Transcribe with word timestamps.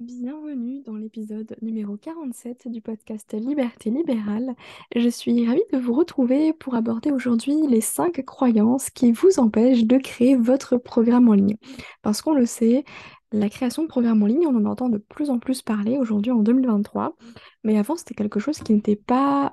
Bienvenue 0.00 0.80
dans 0.82 0.94
l'épisode 0.94 1.56
numéro 1.60 1.96
47 1.96 2.68
du 2.68 2.80
podcast 2.80 3.34
Liberté 3.34 3.90
libérale. 3.90 4.54
Je 4.94 5.08
suis 5.08 5.44
ravie 5.44 5.60
de 5.72 5.78
vous 5.78 5.92
retrouver 5.92 6.52
pour 6.52 6.76
aborder 6.76 7.10
aujourd'hui 7.10 7.56
les 7.68 7.80
5 7.80 8.24
croyances 8.24 8.90
qui 8.90 9.10
vous 9.10 9.40
empêchent 9.40 9.86
de 9.86 9.98
créer 9.98 10.36
votre 10.36 10.76
programme 10.76 11.28
en 11.28 11.32
ligne. 11.32 11.56
Parce 12.02 12.22
qu'on 12.22 12.32
le 12.32 12.46
sait, 12.46 12.84
la 13.32 13.48
création 13.48 13.82
de 13.82 13.88
programmes 13.88 14.22
en 14.22 14.26
ligne, 14.26 14.46
on 14.46 14.56
en 14.56 14.64
entend 14.64 14.88
de 14.88 14.98
plus 14.98 15.30
en 15.30 15.38
plus 15.38 15.62
parler 15.62 15.98
aujourd'hui 15.98 16.32
en 16.32 16.38
2023, 16.38 17.16
mais 17.64 17.78
avant 17.78 17.96
c'était 17.96 18.14
quelque 18.14 18.40
chose 18.40 18.58
qui 18.58 18.72
n'était 18.72 18.96
pas 18.96 19.52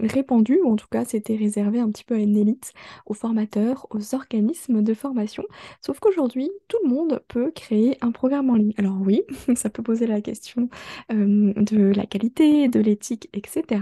répandu, 0.00 0.60
ou 0.64 0.72
en 0.72 0.76
tout 0.76 0.86
cas 0.90 1.04
c'était 1.04 1.36
réservé 1.36 1.80
un 1.80 1.90
petit 1.90 2.04
peu 2.04 2.14
à 2.14 2.18
une 2.18 2.36
élite, 2.36 2.72
aux 3.06 3.14
formateurs, 3.14 3.86
aux 3.90 4.14
organismes 4.14 4.82
de 4.82 4.94
formation, 4.94 5.44
sauf 5.80 6.00
qu'aujourd'hui 6.00 6.50
tout 6.68 6.78
le 6.82 6.88
monde 6.88 7.22
peut 7.28 7.50
créer 7.50 7.98
un 8.00 8.10
programme 8.10 8.50
en 8.50 8.54
ligne. 8.54 8.74
Alors 8.78 8.96
oui, 9.00 9.22
ça 9.54 9.70
peut 9.70 9.82
poser 9.82 10.06
la 10.06 10.20
question 10.20 10.68
de 11.10 11.92
la 11.94 12.06
qualité, 12.06 12.68
de 12.68 12.80
l'éthique, 12.80 13.28
etc. 13.32 13.80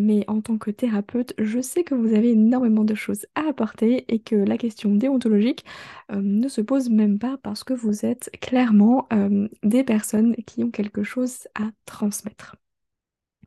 Mais 0.00 0.24
en 0.28 0.40
tant 0.40 0.58
que 0.58 0.70
thérapeute, 0.70 1.34
je 1.38 1.60
sais 1.60 1.84
que 1.84 1.94
vous 1.94 2.14
avez 2.14 2.30
énormément 2.32 2.84
de 2.84 2.94
choses 2.94 3.26
à 3.34 3.48
apporter 3.48 4.04
et 4.12 4.20
que 4.20 4.36
la 4.36 4.56
question 4.58 4.94
déontologique 4.94 5.64
ne 6.12 6.48
se 6.48 6.60
pose 6.60 6.88
même 6.90 7.18
pas 7.18 7.36
parce 7.42 7.64
que 7.64 7.74
vous 7.74 8.04
êtes 8.06 8.30
clairement 8.40 9.08
des 9.62 9.84
personnes 9.84 10.34
qui 10.46 10.62
ont 10.64 10.70
quelque 10.70 11.02
chose 11.02 11.48
à 11.54 11.70
transmettre. 11.86 12.56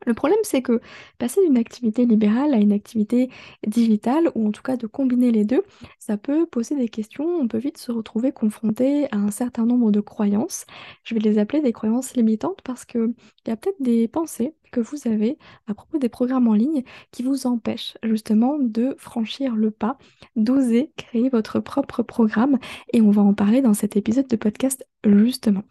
Le 0.06 0.14
problème, 0.14 0.38
c'est 0.42 0.62
que 0.62 0.80
passer 1.18 1.40
d'une 1.46 1.56
activité 1.56 2.04
libérale 2.06 2.54
à 2.54 2.58
une 2.58 2.72
activité 2.72 3.30
digitale, 3.66 4.30
ou 4.34 4.48
en 4.48 4.52
tout 4.52 4.62
cas 4.62 4.76
de 4.76 4.86
combiner 4.86 5.30
les 5.30 5.44
deux, 5.44 5.62
ça 5.98 6.16
peut 6.16 6.46
poser 6.46 6.76
des 6.76 6.88
questions. 6.88 7.24
On 7.24 7.48
peut 7.48 7.58
vite 7.58 7.78
se 7.78 7.92
retrouver 7.92 8.32
confronté 8.32 9.06
à 9.12 9.16
un 9.16 9.30
certain 9.30 9.64
nombre 9.66 9.90
de 9.92 10.00
croyances. 10.00 10.66
Je 11.04 11.14
vais 11.14 11.20
les 11.20 11.38
appeler 11.38 11.62
des 11.62 11.72
croyances 11.72 12.14
limitantes 12.14 12.60
parce 12.64 12.84
qu'il 12.84 13.14
y 13.46 13.50
a 13.50 13.56
peut-être 13.56 13.80
des 13.80 14.08
pensées 14.08 14.54
que 14.72 14.80
vous 14.80 15.06
avez 15.06 15.38
à 15.68 15.74
propos 15.74 15.98
des 15.98 16.08
programmes 16.08 16.48
en 16.48 16.54
ligne 16.54 16.82
qui 17.12 17.22
vous 17.22 17.46
empêchent 17.46 17.96
justement 18.02 18.58
de 18.58 18.94
franchir 18.98 19.54
le 19.54 19.70
pas, 19.70 19.98
d'oser 20.34 20.92
créer 20.96 21.28
votre 21.28 21.60
propre 21.60 22.02
programme. 22.02 22.58
Et 22.92 23.02
on 23.02 23.10
va 23.10 23.22
en 23.22 23.34
parler 23.34 23.60
dans 23.60 23.74
cet 23.74 23.96
épisode 23.96 24.28
de 24.28 24.36
podcast 24.36 24.86
justement. 25.04 25.62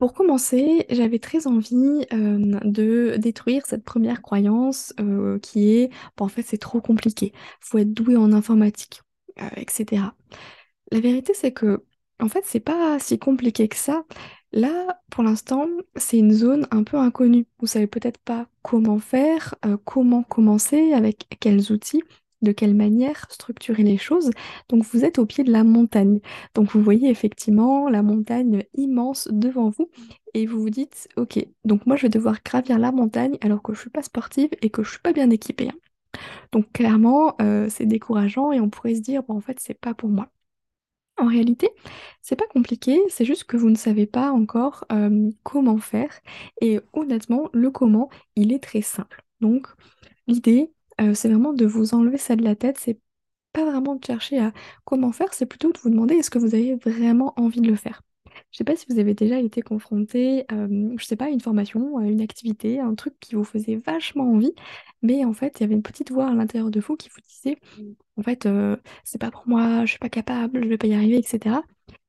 Pour 0.00 0.14
commencer, 0.14 0.86
j'avais 0.88 1.18
très 1.18 1.46
envie 1.46 2.06
de 2.10 3.16
détruire 3.18 3.66
cette 3.66 3.84
première 3.84 4.22
croyance 4.22 4.94
qui 5.42 5.72
est 5.74 5.90
en 6.18 6.28
fait 6.28 6.42
c'est 6.42 6.56
trop 6.58 6.80
compliqué, 6.80 7.34
faut 7.60 7.76
être 7.78 7.92
doué 7.92 8.16
en 8.16 8.32
informatique, 8.32 9.02
etc. 9.56 10.14
La 10.90 11.00
vérité 11.00 11.34
c'est 11.34 11.52
que 11.52 11.84
en 12.18 12.28
fait 12.30 12.44
c'est 12.46 12.60
pas 12.60 12.98
si 12.98 13.18
compliqué 13.18 13.68
que 13.68 13.76
ça. 13.76 14.04
Là, 14.52 15.00
pour 15.10 15.22
l'instant, 15.22 15.68
c'est 15.96 16.18
une 16.18 16.32
zone 16.32 16.66
un 16.72 16.82
peu 16.82 16.96
inconnue. 16.96 17.46
Vous 17.60 17.68
savez 17.68 17.86
peut-être 17.86 18.18
pas 18.18 18.48
comment 18.62 18.98
faire, 18.98 19.54
comment 19.84 20.22
commencer, 20.22 20.92
avec 20.94 21.26
quels 21.40 21.70
outils 21.72 22.02
de 22.42 22.52
quelle 22.52 22.74
manière 22.74 23.26
structurer 23.30 23.82
les 23.82 23.98
choses. 23.98 24.30
Donc 24.68 24.84
vous 24.84 25.04
êtes 25.04 25.18
au 25.18 25.26
pied 25.26 25.44
de 25.44 25.52
la 25.52 25.64
montagne. 25.64 26.20
Donc 26.54 26.70
vous 26.72 26.82
voyez 26.82 27.10
effectivement 27.10 27.88
la 27.88 28.02
montagne 28.02 28.64
immense 28.74 29.28
devant 29.30 29.70
vous 29.70 29.90
et 30.34 30.46
vous 30.46 30.60
vous 30.60 30.70
dites 30.70 31.08
ok, 31.16 31.44
donc 31.64 31.86
moi 31.86 31.96
je 31.96 32.02
vais 32.02 32.08
devoir 32.08 32.36
gravir 32.44 32.78
la 32.78 32.92
montagne 32.92 33.36
alors 33.40 33.62
que 33.62 33.74
je 33.74 33.80
suis 33.80 33.90
pas 33.90 34.02
sportive 34.02 34.50
et 34.62 34.70
que 34.70 34.82
je 34.82 34.90
suis 34.90 35.00
pas 35.00 35.12
bien 35.12 35.30
équipée. 35.30 35.68
Hein. 35.70 36.18
Donc 36.52 36.72
clairement 36.72 37.34
euh, 37.42 37.68
c'est 37.70 37.86
décourageant 37.86 38.52
et 38.52 38.60
on 38.60 38.70
pourrait 38.70 38.94
se 38.94 39.00
dire 39.00 39.22
bon 39.22 39.36
en 39.36 39.40
fait 39.40 39.58
c'est 39.60 39.74
pas 39.74 39.94
pour 39.94 40.08
moi. 40.10 40.30
En 41.18 41.26
réalité, 41.26 41.68
c'est 42.22 42.36
pas 42.36 42.46
compliqué, 42.46 42.98
c'est 43.10 43.26
juste 43.26 43.44
que 43.44 43.58
vous 43.58 43.68
ne 43.68 43.76
savez 43.76 44.06
pas 44.06 44.32
encore 44.32 44.86
comment 45.42 45.76
faire. 45.78 46.18
Et 46.62 46.80
honnêtement, 46.94 47.50
le 47.52 47.70
comment, 47.70 48.08
il 48.36 48.52
est 48.54 48.62
très 48.62 48.80
simple. 48.80 49.22
Donc, 49.40 49.66
l'idée, 50.26 50.72
euh, 51.00 51.14
c'est 51.14 51.28
vraiment 51.28 51.52
de 51.52 51.66
vous 51.66 51.94
enlever 51.94 52.18
ça 52.18 52.36
de 52.36 52.42
la 52.42 52.56
tête. 52.56 52.78
C'est 52.78 52.98
pas 53.52 53.64
vraiment 53.64 53.96
de 53.96 54.04
chercher 54.04 54.38
à 54.38 54.52
comment 54.84 55.12
faire, 55.12 55.34
c'est 55.34 55.46
plutôt 55.46 55.72
de 55.72 55.78
vous 55.78 55.90
demander 55.90 56.14
est-ce 56.14 56.30
que 56.30 56.38
vous 56.38 56.54
avez 56.54 56.76
vraiment 56.76 57.34
envie 57.36 57.60
de 57.60 57.68
le 57.68 57.76
faire. 57.76 58.02
Je 58.52 58.58
sais 58.58 58.64
pas 58.64 58.76
si 58.76 58.86
vous 58.88 58.98
avez 58.98 59.14
déjà 59.14 59.38
été 59.40 59.62
confronté, 59.62 60.44
euh, 60.52 60.94
je 60.96 61.04
sais 61.04 61.16
pas, 61.16 61.26
à 61.26 61.28
une 61.28 61.40
formation, 61.40 61.98
à 61.98 62.06
une 62.06 62.20
activité, 62.20 62.80
un 62.80 62.94
truc 62.94 63.14
qui 63.20 63.34
vous 63.34 63.44
faisait 63.44 63.76
vachement 63.76 64.30
envie, 64.30 64.52
mais 65.02 65.24
en 65.24 65.32
fait, 65.32 65.58
il 65.58 65.62
y 65.62 65.64
avait 65.64 65.74
une 65.74 65.82
petite 65.82 66.10
voix 66.12 66.28
à 66.28 66.34
l'intérieur 66.34 66.70
de 66.70 66.80
vous 66.80 66.96
qui 66.96 67.08
vous 67.08 67.20
disait, 67.22 67.58
en 68.16 68.22
fait, 68.22 68.46
euh, 68.46 68.76
c'est 69.04 69.20
pas 69.20 69.30
pour 69.30 69.48
moi, 69.48 69.84
je 69.84 69.90
suis 69.90 69.98
pas 69.98 70.08
capable, 70.08 70.62
je 70.62 70.68
vais 70.68 70.78
pas 70.78 70.86
y 70.86 70.94
arriver, 70.94 71.18
etc. 71.18 71.62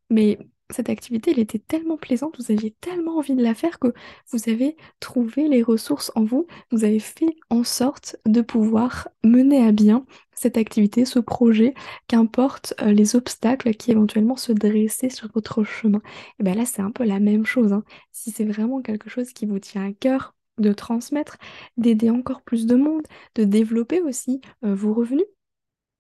Mais 0.10 0.40
cette 0.74 0.90
activité, 0.90 1.40
était 1.40 1.60
tellement 1.60 1.98
plaisante, 1.98 2.38
vous 2.40 2.52
aviez 2.52 2.72
tellement 2.82 3.18
envie 3.18 3.36
de 3.36 3.44
la 3.44 3.54
faire 3.54 3.80
que 3.80 3.94
vous 4.32 4.50
avez 4.50 4.76
trouvé 5.00 5.48
les 5.48 5.64
ressources 5.64 6.12
en 6.16 6.24
vous, 6.24 6.48
vous 6.72 6.84
avez 6.84 7.00
fait 7.00 7.36
en 7.50 7.64
sorte 7.64 8.18
de 8.26 8.42
pouvoir 8.42 9.10
mener 9.24 9.66
à 9.66 9.72
bien 9.72 10.06
cette 10.34 10.58
activité, 10.58 11.06
ce 11.06 11.20
projet, 11.20 11.74
qu'importe 12.08 12.74
euh, 12.82 12.92
les 12.92 13.16
obstacles 13.16 13.74
qui 13.76 13.92
éventuellement 13.92 14.38
se 14.38 14.52
dressaient 14.52 15.10
sur 15.10 15.32
votre 15.34 15.64
chemin. 15.64 16.02
Et 16.40 16.44
bien 16.44 16.56
là, 16.56 16.66
c'est 16.66 16.82
un 16.82 16.92
peu 16.92 17.04
la 17.04 17.20
même 17.20 17.46
chose. 17.46 17.74
Hein. 17.74 17.84
Si 18.12 18.32
c'est 18.32 18.46
vraiment 18.46 18.82
quelque 18.82 19.10
chose 19.10 19.34
qui 19.34 19.46
vous 19.46 19.60
tient 19.60 19.88
à 19.88 19.94
cœur, 19.94 20.34
de 20.58 20.74
transmettre, 20.74 21.38
d'aider 21.78 22.10
encore 22.10 22.42
plus 22.42 22.66
de 22.66 22.76
monde, 22.76 23.04
de 23.36 23.44
développer 23.44 24.02
aussi 24.02 24.42
euh, 24.64 24.76
vos 24.76 24.94
revenus 24.94 25.26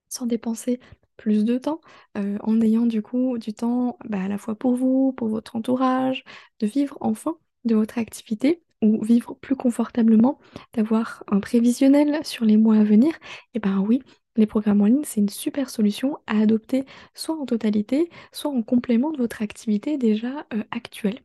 sans 0.09 0.25
dépenser 0.25 0.79
plus 1.21 1.45
de 1.45 1.57
temps, 1.57 1.81
euh, 2.17 2.37
en 2.41 2.59
ayant 2.61 2.85
du 2.85 3.01
coup 3.01 3.37
du 3.37 3.53
temps 3.53 3.97
bah, 4.09 4.21
à 4.23 4.27
la 4.27 4.37
fois 4.37 4.55
pour 4.55 4.75
vous, 4.75 5.13
pour 5.13 5.27
votre 5.29 5.55
entourage, 5.55 6.23
de 6.59 6.67
vivre 6.67 6.97
enfin 7.01 7.37
de 7.65 7.75
votre 7.75 7.97
activité 7.99 8.63
ou 8.81 9.03
vivre 9.03 9.35
plus 9.35 9.55
confortablement, 9.55 10.39
d'avoir 10.73 11.23
un 11.27 11.39
prévisionnel 11.39 12.25
sur 12.25 12.45
les 12.45 12.57
mois 12.57 12.77
à 12.77 12.83
venir, 12.83 13.13
et 13.53 13.59
ben 13.59 13.79
oui, 13.79 14.01
les 14.37 14.47
programmes 14.47 14.81
en 14.81 14.85
ligne, 14.85 15.03
c'est 15.03 15.19
une 15.21 15.29
super 15.29 15.69
solution 15.69 16.17
à 16.27 16.39
adopter 16.39 16.85
soit 17.13 17.35
en 17.35 17.45
totalité, 17.45 18.09
soit 18.31 18.51
en 18.51 18.63
complément 18.63 19.11
de 19.11 19.17
votre 19.17 19.41
activité 19.43 19.97
déjà 19.97 20.47
euh, 20.53 20.63
actuelle. 20.71 21.19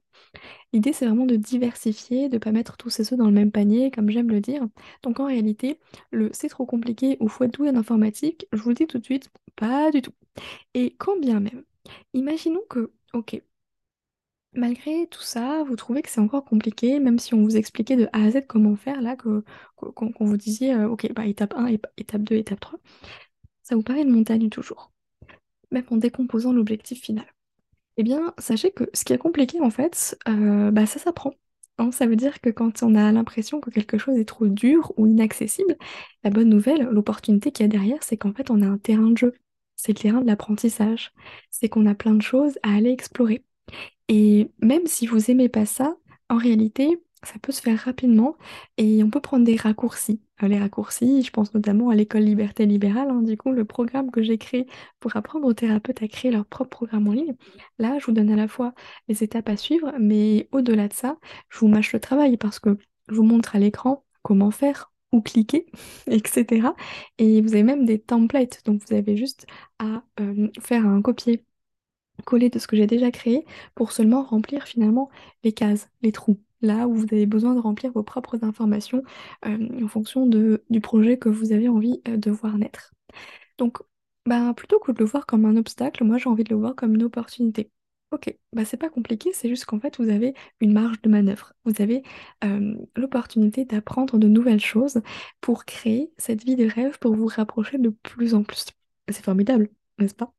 L'idée, 0.72 0.93
c'est 0.93 1.06
vraiment 1.06 1.27
de 1.27 1.37
diversifier, 1.37 2.28
de 2.28 2.34
ne 2.34 2.38
pas 2.38 2.53
mettre 2.53 2.77
tous 2.77 2.91
ces 2.91 3.12
œufs 3.12 3.19
dans 3.19 3.27
le 3.27 3.32
même 3.32 3.53
panier, 3.53 3.91
comme 3.91 4.10
j'aime 4.10 4.31
le 4.31 4.41
dire. 4.41 4.62
Donc 5.03 5.21
en 5.21 5.27
réalité, 5.27 5.78
le 6.10 6.31
c'est 6.32 6.49
trop 6.49 6.66
compliqué 6.66 7.16
ou 7.21 7.28
être 7.43 7.53
doué 7.53 7.71
en 7.71 7.77
informatique, 7.77 8.47
je 8.53 8.62
vous 8.62 8.71
le 8.71 8.75
dis 8.75 8.87
tout 8.87 8.99
de 8.99 9.05
suite, 9.05 9.31
pas 9.56 9.91
du 9.91 10.03
tout. 10.03 10.12
Et 10.75 10.94
quand 10.99 11.19
bien 11.21 11.41
même, 11.41 11.65
imaginons 12.15 12.62
que, 12.69 12.93
ok, 13.15 13.41
malgré 14.55 15.06
tout 15.09 15.22
ça, 15.22 15.62
vous 15.65 15.76
trouvez 15.76 16.03
que 16.03 16.09
c'est 16.10 16.21
encore 16.21 16.44
compliqué, 16.44 16.99
même 16.99 17.19
si 17.19 17.34
on 17.34 17.43
vous 17.43 17.56
expliquait 17.56 17.97
de 17.97 18.06
A 18.12 18.25
à 18.25 18.31
Z 18.31 18.47
comment 18.49 18.76
faire, 18.76 19.00
là, 19.03 19.16
qu'on 19.16 20.15
vous 20.21 20.37
disiez, 20.37 20.75
euh, 20.75 20.88
ok, 20.88 21.12
bah, 21.12 21.26
étape 21.26 21.55
1, 21.56 21.69
étape 21.97 22.22
2, 22.22 22.37
étape 22.37 22.60
3, 22.60 22.78
ça 23.62 23.76
vous 23.76 23.82
paraît 23.82 24.03
une 24.03 24.10
montagne 24.12 24.49
toujours, 24.50 24.93
même 25.72 25.87
en 25.91 25.99
décomposant 25.99 26.53
l'objectif 26.53 27.03
final. 27.03 27.26
Eh 27.97 28.03
bien, 28.03 28.34
sachez 28.39 28.71
que 28.73 28.84
ce 28.93 29.05
qui 29.05 29.12
est 29.12 29.19
compliqué, 29.19 29.61
en 29.61 29.71
fait, 29.71 30.19
euh, 30.29 30.71
bah, 30.71 30.87
ça 30.87 30.99
s'apprend. 30.99 31.33
Hein. 31.79 31.93
ça 31.93 32.07
veut 32.07 32.17
dire 32.17 32.41
que 32.41 32.51
quand 32.51 32.83
on 32.83 32.95
a 32.95 33.12
l'impression 33.12 33.61
que 33.61 33.71
quelque 33.71 33.99
chose 33.99 34.17
est 34.19 34.25
trop 34.27 34.47
dur 34.49 34.93
ou 34.97 35.07
inaccessible, 35.07 35.77
la 36.25 36.31
bonne 36.31 36.49
nouvelle, 36.49 36.82
l'opportunité 36.91 37.53
qu'il 37.53 37.65
y 37.65 37.67
a 37.67 37.69
derrière, 37.69 38.03
c'est 38.03 38.17
qu'en 38.17 38.32
fait, 38.35 38.50
on 38.50 38.62
a 38.62 38.67
un 38.67 38.79
terrain 38.79 39.11
de 39.11 39.19
jeu. 39.19 39.35
C'est 39.76 39.93
le 39.93 40.03
terrain 40.03 40.20
de 40.20 40.26
l'apprentissage. 40.26 41.12
C'est 41.50 41.69
qu'on 41.69 41.87
a 41.87 41.94
plein 41.94 42.15
de 42.15 42.23
choses 42.23 42.59
à 42.62 42.75
aller 42.75 42.91
explorer. 42.91 43.44
Et 44.09 44.50
même 44.61 44.87
si 44.87 45.06
vous 45.06 45.31
aimez 45.31 45.49
pas 45.49 45.67
ça, 45.67 45.97
en 46.31 46.38
réalité, 46.38 47.03
ça 47.23 47.38
peut 47.41 47.53
se 47.53 47.62
faire 47.62 47.79
rapidement 47.81 48.37
et 48.79 49.03
on 49.05 49.11
peut 49.11 49.20
prendre 49.20 49.44
des 49.44 49.56
raccourcis. 49.56 50.20
Les 50.43 50.59
raccourcis, 50.59 51.23
je 51.23 51.31
pense 51.31 51.55
notamment 51.55 51.88
à 51.88 51.94
l'école 51.94 52.23
Liberté 52.23 52.67
Libérale, 52.67 53.09
hein, 53.11 53.23
du 53.23 53.38
coup, 53.38 53.53
le 53.53 53.65
programme 53.65 54.11
que 54.11 54.23
j'ai 54.23 54.37
créé 54.37 54.67
pour 55.00 55.17
apprendre 55.17 55.47
aux 55.47 55.55
thérapeutes 55.55 56.03
à 56.03 56.09
créer 56.09 56.31
leur 56.31 56.44
propre 56.44 56.71
programme 56.71 57.09
en 57.09 57.12
ligne. 57.12 57.35
Là, 57.79 57.99
je 57.99 58.06
vous 58.06 58.12
donne 58.12 58.31
à 58.31 58.37
la 58.37 58.47
fois 58.47 58.75
les 59.09 59.25
étapes 59.25 59.49
à 59.49 59.56
suivre, 59.56 59.93
mais 59.99 60.49
au-delà 60.53 60.88
de 60.88 60.93
ça, 60.93 61.17
je 61.49 61.59
vous 61.59 61.69
mâche 61.69 61.93
le 61.94 62.00
travail 62.00 62.37
parce 62.37 62.59
que 62.59 62.77
je 63.09 63.15
vous 63.15 63.23
montre 63.23 63.56
à 63.56 63.59
l'écran 63.59 64.05
comment 64.23 64.50
faire, 64.50 64.93
où 65.12 65.23
cliquer, 65.23 65.67
etc. 66.11 66.75
Et 67.19 67.41
vous 67.41 67.55
avez 67.55 67.62
même 67.62 67.87
des 67.87 67.99
templates, 67.99 68.62
donc 68.67 68.82
vous 68.87 68.94
avez 68.94 69.17
juste 69.17 69.47
à 69.79 70.03
euh, 70.21 70.49
faire 70.61 70.87
un 70.87 71.00
copier 71.00 71.44
coller 72.25 72.50
de 72.50 72.59
ce 72.59 72.67
que 72.67 72.77
j'ai 72.77 72.87
déjà 72.87 73.11
créé 73.11 73.44
pour 73.75 73.93
seulement 73.93 74.23
remplir 74.25 74.65
finalement 74.65 75.11
les 75.44 75.53
cases, 75.53 75.89
les 76.03 76.12
trous. 76.12 76.39
Là 76.62 76.88
où 76.88 76.94
vous 76.94 77.06
avez 77.12 77.26
besoin 77.26 77.55
de 77.55 77.61
remplir 77.61 77.93
vos 77.93 78.03
propres 78.03 78.43
informations 78.44 79.03
euh, 79.47 79.85
en 79.85 79.88
fonction 79.88 80.26
de, 80.26 80.64
du 80.70 80.81
projet 80.81 81.19
que 81.19 81.29
vous 81.29 81.53
avez 81.53 81.69
envie 81.69 82.00
euh, 82.08 82.17
de 82.17 82.31
voir 82.31 82.58
naître. 82.58 82.93
Donc, 83.58 83.79
bah, 84.26 84.55
plutôt 84.55 84.79
que 84.81 84.93
de 84.93 84.99
le 84.99 85.05
voir 85.05 85.26
comme 85.26 85.44
un 85.47 85.56
obstacle, 85.56 86.05
moi 86.05 86.19
j'ai 86.19 86.29
envie 86.29 86.44
de 86.44 86.50
le 86.50 86.56
voir 86.61 86.75
comme 86.75 86.94
une 86.94 87.05
opportunité. 87.05 87.70
Ok, 88.12 88.37
bah 88.53 88.64
c'est 88.64 88.76
pas 88.76 88.88
compliqué, 88.88 89.32
c'est 89.35 89.49
juste 89.49 89.64
qu'en 89.64 89.81
fait 89.81 89.99
vous 90.00 90.08
avez 90.08 90.35
une 90.61 90.73
marge 90.73 91.03
de 91.03 91.08
manœuvre. 91.11 91.53
Vous 91.64 91.73
avez 91.82 92.03
euh, 92.44 92.75
l'opportunité 92.94 93.64
d'apprendre 93.64 94.17
de 94.19 94.29
nouvelles 94.29 94.61
choses 94.61 95.03
pour 95.41 95.64
créer 95.64 96.12
cette 96.17 96.44
vie 96.44 96.55
de 96.56 96.67
rêve, 96.69 96.99
pour 97.00 97.14
vous 97.17 97.26
rapprocher 97.26 97.79
de 97.79 97.91
plus 97.91 98.35
en 98.35 98.44
plus. 98.44 98.67
C'est 99.08 99.25
formidable, 99.25 99.69
n'est-ce 99.99 100.14
pas? 100.14 100.32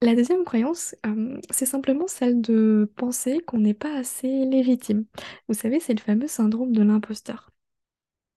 La 0.00 0.14
deuxième 0.14 0.44
croyance, 0.44 0.94
euh, 1.06 1.40
c'est 1.50 1.66
simplement 1.66 2.06
celle 2.06 2.40
de 2.40 2.90
penser 2.96 3.40
qu'on 3.40 3.58
n'est 3.58 3.74
pas 3.74 3.96
assez 3.96 4.44
légitime. 4.44 5.04
Vous 5.48 5.54
savez, 5.54 5.80
c'est 5.80 5.94
le 5.94 6.00
fameux 6.00 6.28
syndrome 6.28 6.72
de 6.72 6.82
l'imposteur. 6.82 7.50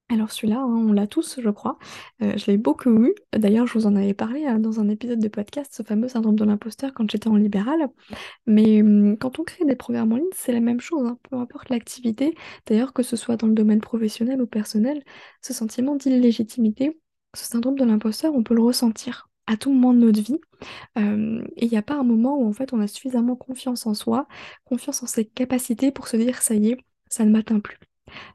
Alors 0.08 0.32
celui-là, 0.32 0.58
hein, 0.58 0.86
on 0.88 0.92
l'a 0.92 1.06
tous, 1.06 1.40
je 1.40 1.50
crois. 1.50 1.78
Euh, 2.20 2.36
je 2.36 2.50
l'ai 2.50 2.58
beaucoup 2.58 2.90
eu. 3.04 3.14
D'ailleurs, 3.32 3.66
je 3.66 3.74
vous 3.74 3.86
en 3.86 3.94
avais 3.96 4.12
parlé 4.12 4.44
hein, 4.44 4.58
dans 4.58 4.80
un 4.80 4.88
épisode 4.88 5.20
de 5.20 5.28
podcast, 5.28 5.72
ce 5.74 5.82
fameux 5.84 6.08
syndrome 6.08 6.36
de 6.36 6.44
l'imposteur 6.44 6.92
quand 6.94 7.10
j'étais 7.10 7.28
en 7.28 7.36
libéral. 7.36 7.88
Mais 8.46 8.82
hum, 8.82 9.16
quand 9.16 9.38
on 9.38 9.44
crée 9.44 9.64
des 9.64 9.76
programmes 9.76 10.12
en 10.12 10.16
ligne, 10.16 10.26
c'est 10.34 10.52
la 10.52 10.60
même 10.60 10.80
chose, 10.80 11.06
hein, 11.06 11.18
peu 11.30 11.36
importe 11.36 11.70
l'activité. 11.70 12.34
D'ailleurs, 12.66 12.92
que 12.92 13.02
ce 13.04 13.16
soit 13.16 13.36
dans 13.36 13.46
le 13.46 13.54
domaine 13.54 13.80
professionnel 13.80 14.42
ou 14.42 14.46
personnel, 14.46 15.02
ce 15.42 15.54
sentiment 15.54 15.96
d'illégitimité, 15.96 17.00
ce 17.34 17.46
syndrome 17.46 17.78
de 17.78 17.84
l'imposteur, 17.84 18.34
on 18.34 18.42
peut 18.42 18.54
le 18.54 18.62
ressentir 18.62 19.30
à 19.46 19.56
tout 19.56 19.72
moment 19.72 19.94
de 19.94 19.98
notre 20.00 20.20
vie. 20.20 20.40
Et 20.96 21.64
il 21.64 21.70
n'y 21.70 21.76
a 21.76 21.82
pas 21.82 21.96
un 21.96 22.04
moment 22.04 22.38
où 22.38 22.48
en 22.48 22.52
fait 22.52 22.72
on 22.72 22.80
a 22.80 22.86
suffisamment 22.86 23.36
confiance 23.36 23.86
en 23.86 23.94
soi, 23.94 24.26
confiance 24.64 25.02
en 25.02 25.06
ses 25.06 25.24
capacités 25.24 25.90
pour 25.92 26.08
se 26.08 26.16
dire 26.16 26.42
ça 26.42 26.54
y 26.54 26.70
est, 26.70 26.78
ça 27.08 27.24
ne 27.24 27.30
m'atteint 27.30 27.60
plus. 27.60 27.78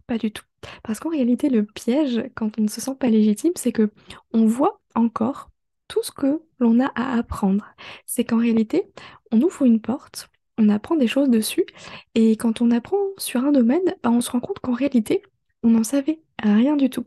Pas 0.08 0.18
du 0.18 0.32
tout. 0.32 0.44
Parce 0.84 1.00
qu'en 1.00 1.10
réalité, 1.10 1.50
le 1.50 1.64
piège, 1.64 2.24
quand 2.36 2.58
on 2.60 2.64
ne 2.64 2.68
se 2.68 2.82
sent 2.82 2.96
pas 3.00 3.10
légitime, 3.10 3.54
c'est 3.56 3.72
que 3.72 3.92
on 4.34 4.46
voit 4.46 4.82
encore 4.96 5.50
tout 5.88 6.04
ce 6.04 6.12
que 6.12 6.42
l'on 6.60 6.80
a 6.80 6.92
à 6.96 7.18
apprendre. 7.18 7.66
C'est 8.06 8.26
qu'en 8.26 8.38
réalité, 8.38 8.92
on 9.32 9.42
ouvre 9.42 9.64
une 9.64 9.80
porte, 9.80 10.30
on 10.58 10.70
apprend 10.70 10.96
des 10.96 11.08
choses 11.08 11.30
dessus, 11.30 11.66
et 12.16 12.36
quand 12.36 12.62
on 12.62 12.72
apprend 12.72 12.98
sur 13.18 13.44
un 13.46 13.52
domaine, 13.52 13.96
bah, 14.04 14.10
on 14.12 14.22
se 14.22 14.32
rend 14.32 14.40
compte 14.40 14.60
qu'en 14.60 14.74
réalité, 14.74 15.22
on 15.64 15.70
n'en 15.70 15.84
savait 15.84 16.22
rien 16.42 16.76
du 16.76 16.90
tout. 16.90 17.06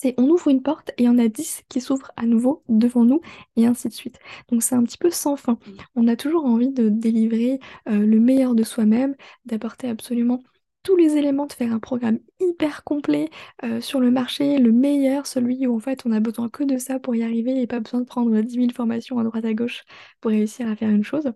C'est 0.00 0.14
on 0.16 0.28
ouvre 0.30 0.46
une 0.48 0.62
porte 0.62 0.90
et 0.90 1.02
il 1.02 1.06
y 1.06 1.08
en 1.08 1.18
a 1.18 1.26
dix 1.26 1.62
qui 1.68 1.80
s'ouvrent 1.80 2.12
à 2.16 2.24
nouveau 2.24 2.62
devant 2.68 3.04
nous 3.04 3.20
et 3.56 3.66
ainsi 3.66 3.88
de 3.88 3.92
suite. 3.92 4.20
Donc 4.48 4.62
c'est 4.62 4.76
un 4.76 4.84
petit 4.84 4.96
peu 4.98 5.10
sans 5.10 5.34
fin. 5.36 5.58
On 5.96 6.06
a 6.06 6.14
toujours 6.14 6.44
envie 6.44 6.70
de 6.70 6.88
délivrer 6.88 7.58
euh, 7.88 7.98
le 8.06 8.20
meilleur 8.20 8.54
de 8.54 8.62
soi-même, 8.62 9.16
d'apporter 9.44 9.88
absolument 9.88 10.40
tous 10.84 10.94
les 10.94 11.16
éléments, 11.16 11.46
de 11.46 11.52
faire 11.52 11.72
un 11.72 11.80
programme 11.80 12.20
hyper 12.38 12.84
complet 12.84 13.28
euh, 13.64 13.80
sur 13.80 13.98
le 13.98 14.12
marché, 14.12 14.58
le 14.58 14.70
meilleur, 14.70 15.26
celui 15.26 15.66
où 15.66 15.74
en 15.74 15.80
fait 15.80 16.02
on 16.06 16.12
a 16.12 16.20
besoin 16.20 16.48
que 16.48 16.62
de 16.62 16.78
ça 16.78 17.00
pour 17.00 17.16
y 17.16 17.24
arriver 17.24 17.60
et 17.60 17.66
pas 17.66 17.80
besoin 17.80 18.00
de 18.00 18.06
prendre 18.06 18.40
10 18.40 18.54
000 18.54 18.72
formations 18.72 19.18
à 19.18 19.24
droite 19.24 19.44
à 19.44 19.52
gauche 19.54 19.82
pour 20.20 20.30
réussir 20.30 20.68
à 20.68 20.76
faire 20.76 20.90
une 20.90 21.02
chose. 21.04 21.32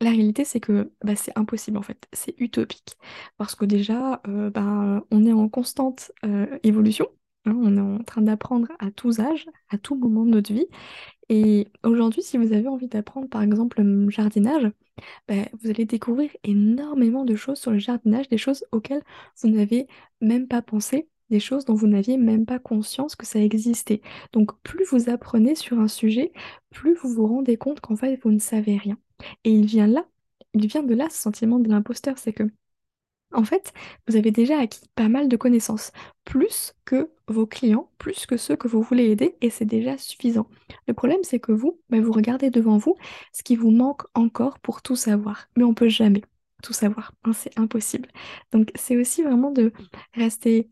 La 0.00 0.10
réalité, 0.10 0.44
c'est 0.44 0.60
que 0.60 0.92
bah, 1.04 1.14
c'est 1.14 1.38
impossible 1.38 1.78
en 1.78 1.82
fait, 1.82 2.08
c'est 2.12 2.34
utopique. 2.38 2.96
Parce 3.36 3.54
que 3.54 3.64
déjà, 3.64 4.20
euh, 4.26 4.50
bah, 4.50 5.04
on 5.12 5.24
est 5.24 5.32
en 5.32 5.48
constante 5.48 6.10
évolution, 6.64 7.08
Hein, 7.44 7.56
on 7.60 7.76
est 7.76 7.80
en 7.80 8.04
train 8.04 8.22
d'apprendre 8.22 8.68
à 8.78 8.90
tous 8.90 9.20
âges, 9.20 9.46
à 9.68 9.78
tout 9.78 9.96
moment 9.96 10.24
de 10.24 10.30
notre 10.30 10.52
vie. 10.52 10.66
Et 11.28 11.68
aujourd'hui, 11.84 12.22
si 12.22 12.38
vous 12.38 12.52
avez 12.52 12.68
envie 12.68 12.88
d'apprendre 12.88 13.28
par 13.28 13.42
exemple 13.42 13.82
le 13.82 14.10
jardinage, 14.10 14.70
ben, 15.28 15.46
vous 15.60 15.70
allez 15.70 15.84
découvrir 15.86 16.30
énormément 16.44 17.24
de 17.24 17.34
choses 17.34 17.58
sur 17.58 17.72
le 17.72 17.78
jardinage, 17.78 18.28
des 18.28 18.38
choses 18.38 18.64
auxquelles 18.72 19.02
vous 19.40 19.48
n'avez 19.48 19.88
même 20.20 20.46
pas 20.48 20.62
pensé, 20.62 21.08
des 21.30 21.40
choses 21.40 21.64
dont 21.64 21.74
vous 21.74 21.88
n'aviez 21.88 22.16
même 22.18 22.46
pas 22.46 22.58
conscience 22.58 23.16
que 23.16 23.26
ça 23.26 23.40
existait. 23.40 24.02
Donc 24.32 24.52
plus 24.62 24.84
vous 24.84 25.10
apprenez 25.10 25.54
sur 25.54 25.80
un 25.80 25.88
sujet, 25.88 26.32
plus 26.70 26.94
vous 26.94 27.08
vous 27.08 27.26
rendez 27.26 27.56
compte 27.56 27.80
qu'en 27.80 27.96
fait 27.96 28.20
vous 28.22 28.30
ne 28.30 28.38
savez 28.38 28.76
rien. 28.76 28.98
Et 29.44 29.52
il 29.52 29.66
vient 29.66 29.86
là, 29.86 30.06
il 30.54 30.66
vient 30.66 30.82
de 30.82 30.94
là 30.94 31.08
ce 31.10 31.16
sentiment 31.22 31.58
de 31.58 31.68
l'imposteur, 31.68 32.18
c'est 32.18 32.32
que 32.32 32.44
en 33.34 33.44
fait, 33.44 33.72
vous 34.08 34.16
avez 34.16 34.30
déjà 34.30 34.58
acquis 34.58 34.88
pas 34.94 35.08
mal 35.08 35.28
de 35.28 35.36
connaissances, 35.36 35.92
plus 36.24 36.74
que 36.84 37.10
vos 37.28 37.46
clients, 37.46 37.90
plus 37.98 38.26
que 38.26 38.36
ceux 38.36 38.56
que 38.56 38.68
vous 38.68 38.82
voulez 38.82 39.10
aider, 39.10 39.36
et 39.40 39.50
c'est 39.50 39.64
déjà 39.64 39.98
suffisant. 39.98 40.46
Le 40.86 40.94
problème, 40.94 41.20
c'est 41.22 41.40
que 41.40 41.52
vous, 41.52 41.80
bah, 41.90 42.00
vous 42.00 42.12
regardez 42.12 42.50
devant 42.50 42.78
vous 42.78 42.96
ce 43.32 43.42
qui 43.42 43.56
vous 43.56 43.70
manque 43.70 44.02
encore 44.14 44.58
pour 44.60 44.82
tout 44.82 44.96
savoir. 44.96 45.48
Mais 45.56 45.64
on 45.64 45.74
peut 45.74 45.88
jamais 45.88 46.22
tout 46.62 46.72
savoir, 46.72 47.12
hein, 47.24 47.32
c'est 47.32 47.58
impossible. 47.58 48.08
Donc 48.52 48.70
c'est 48.76 48.96
aussi 48.96 49.22
vraiment 49.22 49.50
de 49.50 49.72
rester 50.14 50.70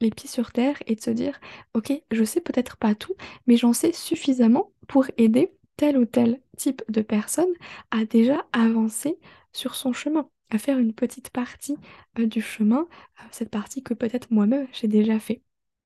les 0.00 0.10
pieds 0.10 0.28
sur 0.28 0.52
terre 0.52 0.76
et 0.86 0.94
de 0.94 1.00
se 1.00 1.10
dire, 1.10 1.38
ok, 1.74 1.92
je 2.10 2.24
sais 2.24 2.40
peut-être 2.40 2.76
pas 2.76 2.94
tout, 2.94 3.14
mais 3.46 3.56
j'en 3.56 3.72
sais 3.72 3.92
suffisamment 3.92 4.72
pour 4.88 5.06
aider 5.18 5.52
tel 5.76 5.98
ou 5.98 6.04
tel 6.04 6.40
type 6.56 6.82
de 6.88 7.02
personne 7.02 7.52
à 7.90 8.04
déjà 8.04 8.46
avancer 8.52 9.18
sur 9.52 9.74
son 9.74 9.92
chemin 9.92 10.28
à 10.50 10.58
faire 10.58 10.78
une 10.78 10.94
petite 10.94 11.30
partie 11.30 11.76
euh, 12.18 12.26
du 12.26 12.40
chemin, 12.42 12.86
euh, 13.20 13.24
cette 13.32 13.50
partie 13.50 13.82
que 13.82 13.94
peut-être 13.94 14.30
moi-même 14.30 14.66
j'ai 14.72 14.88
déjà 14.88 15.18
fait. 15.20 15.42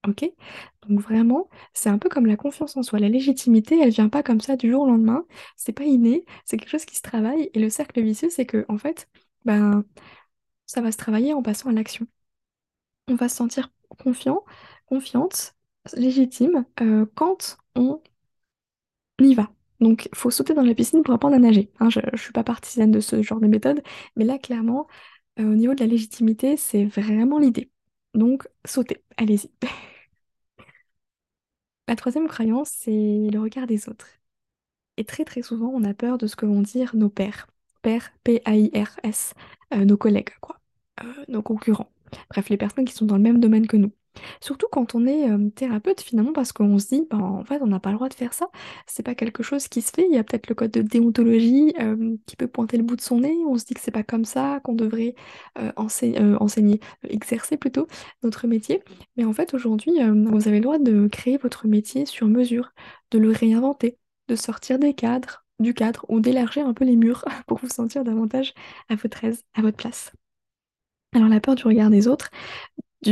Ok? 0.06 0.24
Donc 0.88 1.00
vraiment, 1.00 1.48
c'est 1.72 1.88
un 1.88 1.98
peu 1.98 2.08
comme 2.10 2.26
la 2.26 2.36
confiance 2.36 2.76
en 2.76 2.82
soi. 2.82 2.98
La 2.98 3.08
légitimité, 3.08 3.78
elle 3.80 3.90
vient 3.90 4.08
pas 4.10 4.22
comme 4.22 4.40
ça 4.40 4.56
du 4.56 4.70
jour 4.70 4.82
au 4.82 4.86
lendemain. 4.86 5.24
C'est 5.56 5.72
pas 5.72 5.84
inné, 5.84 6.24
c'est 6.44 6.58
quelque 6.58 6.68
chose 6.68 6.84
qui 6.84 6.96
se 6.96 7.02
travaille. 7.02 7.50
Et 7.54 7.58
le 7.58 7.70
cercle 7.70 8.02
vicieux, 8.02 8.28
c'est 8.30 8.46
que 8.46 8.66
en 8.68 8.76
fait, 8.78 9.08
ben, 9.46 9.84
ça 10.66 10.80
va 10.82 10.92
se 10.92 10.96
travailler 10.98 11.32
en 11.34 11.42
passant 11.42 11.70
à 11.70 11.72
l'action. 11.72 12.06
On 13.08 13.14
va 13.14 13.28
se 13.28 13.36
sentir 13.36 13.70
confiant, 13.98 14.44
confiante, 14.86 15.54
légitime 15.94 16.64
euh, 16.80 17.06
quand 17.14 17.58
on 17.74 18.02
y 19.20 19.34
va. 19.34 19.50
Donc, 19.80 20.08
faut 20.14 20.30
sauter 20.30 20.54
dans 20.54 20.62
la 20.62 20.74
piscine 20.74 21.02
pour 21.02 21.14
apprendre 21.14 21.36
à 21.36 21.38
nager. 21.38 21.70
Hein, 21.80 21.90
je 21.90 22.00
ne 22.00 22.16
suis 22.16 22.32
pas 22.32 22.44
partisane 22.44 22.90
de 22.90 23.00
ce 23.00 23.22
genre 23.22 23.40
de 23.40 23.46
méthode, 23.48 23.82
mais 24.16 24.24
là, 24.24 24.38
clairement, 24.38 24.86
euh, 25.40 25.44
au 25.44 25.54
niveau 25.54 25.74
de 25.74 25.80
la 25.80 25.86
légitimité, 25.86 26.56
c'est 26.56 26.84
vraiment 26.84 27.38
l'idée. 27.38 27.70
Donc, 28.14 28.48
sautez, 28.64 29.02
allez-y. 29.16 29.50
La 31.88 31.96
troisième 31.96 32.28
croyance, 32.28 32.70
c'est 32.70 33.28
le 33.30 33.38
regard 33.40 33.66
des 33.66 33.88
autres. 33.88 34.08
Et 34.96 35.04
très 35.04 35.24
très 35.24 35.42
souvent, 35.42 35.68
on 35.74 35.84
a 35.84 35.94
peur 35.94 36.18
de 36.18 36.26
ce 36.26 36.36
que 36.36 36.46
vont 36.46 36.62
dire 36.62 36.96
nos 36.96 37.10
pairs. 37.10 37.48
Pairs, 37.82 38.12
P-A-I-R-S, 38.24 39.34
euh, 39.74 39.84
nos 39.84 39.96
collègues, 39.96 40.30
quoi. 40.40 40.60
Euh, 41.04 41.24
nos 41.28 41.42
concurrents. 41.42 41.90
Bref, 42.30 42.48
les 42.50 42.56
personnes 42.56 42.84
qui 42.86 42.94
sont 42.94 43.06
dans 43.06 43.16
le 43.16 43.22
même 43.22 43.40
domaine 43.40 43.66
que 43.66 43.76
nous. 43.76 43.92
Surtout 44.40 44.66
quand 44.70 44.94
on 44.94 45.06
est 45.06 45.28
thérapeute 45.54 46.00
finalement, 46.00 46.32
parce 46.32 46.52
qu'on 46.52 46.78
se 46.78 46.88
dit, 46.88 47.06
bah, 47.10 47.18
en 47.18 47.44
fait, 47.44 47.60
on 47.62 47.66
n'a 47.66 47.80
pas 47.80 47.90
le 47.90 47.96
droit 47.96 48.08
de 48.08 48.14
faire 48.14 48.32
ça. 48.32 48.48
C'est 48.86 49.02
pas 49.02 49.14
quelque 49.14 49.42
chose 49.42 49.68
qui 49.68 49.82
se 49.82 49.90
fait. 49.92 50.06
Il 50.08 50.14
y 50.14 50.18
a 50.18 50.24
peut-être 50.24 50.48
le 50.48 50.54
code 50.54 50.70
de 50.70 50.82
déontologie 50.82 51.74
qui 52.26 52.36
peut 52.36 52.48
pointer 52.48 52.76
le 52.76 52.82
bout 52.82 52.96
de 52.96 53.00
son 53.00 53.20
nez. 53.20 53.36
On 53.46 53.56
se 53.58 53.64
dit 53.64 53.74
que 53.74 53.80
c'est 53.80 53.90
pas 53.90 54.02
comme 54.02 54.24
ça 54.24 54.60
qu'on 54.64 54.74
devrait 54.74 55.14
enseigner, 55.76 56.80
exercer 57.08 57.56
plutôt 57.56 57.86
notre 58.22 58.46
métier. 58.46 58.82
Mais 59.16 59.24
en 59.24 59.32
fait, 59.32 59.54
aujourd'hui, 59.54 59.92
vous 60.00 60.48
avez 60.48 60.58
le 60.58 60.64
droit 60.64 60.78
de 60.78 61.06
créer 61.08 61.36
votre 61.36 61.66
métier 61.66 62.06
sur 62.06 62.26
mesure, 62.26 62.72
de 63.10 63.18
le 63.18 63.30
réinventer, 63.30 63.98
de 64.28 64.36
sortir 64.36 64.78
des 64.78 64.94
cadres, 64.94 65.44
du 65.60 65.74
cadre 65.74 66.04
ou 66.08 66.20
d'élargir 66.20 66.66
un 66.66 66.74
peu 66.74 66.84
les 66.84 66.96
murs 66.96 67.24
pour 67.46 67.58
vous 67.58 67.68
sentir 67.68 68.04
davantage 68.04 68.54
à 68.88 68.96
votre 68.96 69.24
aise, 69.24 69.44
à 69.54 69.62
votre 69.62 69.76
place. 69.76 70.12
Alors 71.14 71.28
la 71.28 71.40
peur 71.40 71.54
du 71.54 71.62
regard 71.64 71.90
des 71.90 72.08
autres, 72.08 72.30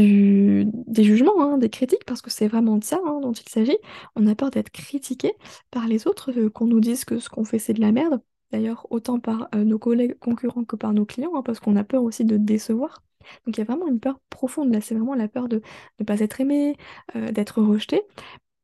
des 0.01 1.05
jugements, 1.05 1.41
hein, 1.43 1.59
des 1.59 1.71
critiques, 1.71 2.05
parce 2.07 2.23
que 2.23 2.31
c'est 2.31 2.49
vraiment 2.49 2.77
de 2.79 2.85
ça 2.85 3.01
hein, 3.05 3.21
dont 3.21 3.33
il 3.33 3.49
s'agit. 3.49 3.79
On 4.17 4.27
a 4.27 4.35
peur 4.35 4.51
d'être 4.51 4.71
critiqué 4.71 5.33
par 5.71 5.87
les 5.89 6.07
autres, 6.07 6.33
euh, 6.39 6.51
qu'on 6.51 6.67
nous 6.67 6.81
dise 6.81 7.05
que 7.05 7.19
ce 7.19 7.29
qu'on 7.29 7.45
fait 7.45 7.59
c'est 7.59 7.75
de 7.75 7.81
la 7.81 7.93
merde. 7.93 8.21
D'ailleurs, 8.53 8.87
autant 8.91 9.19
par 9.21 9.49
euh, 9.55 9.65
nos 9.65 9.79
collègues 9.79 10.19
concurrents 10.19 10.65
que 10.65 10.77
par 10.77 10.93
nos 10.93 11.07
clients, 11.07 11.33
hein, 11.37 11.43
parce 11.43 11.61
qu'on 11.61 11.77
a 11.77 11.85
peur 11.85 12.03
aussi 12.03 12.25
de 12.25 12.37
décevoir. 12.37 13.03
Donc 13.47 13.57
il 13.57 13.61
y 13.61 13.63
a 13.63 13.65
vraiment 13.65 13.87
une 13.89 14.01
peur 14.01 14.19
profonde 14.31 14.73
là, 14.73 14.81
c'est 14.81 14.95
vraiment 14.95 15.15
la 15.15 15.29
peur 15.29 15.49
de 15.49 15.63
ne 16.01 16.05
pas 16.05 16.21
être 16.21 16.41
aimé, 16.41 16.77
euh, 17.17 17.31
d'être 17.33 17.63
rejeté. 17.63 18.03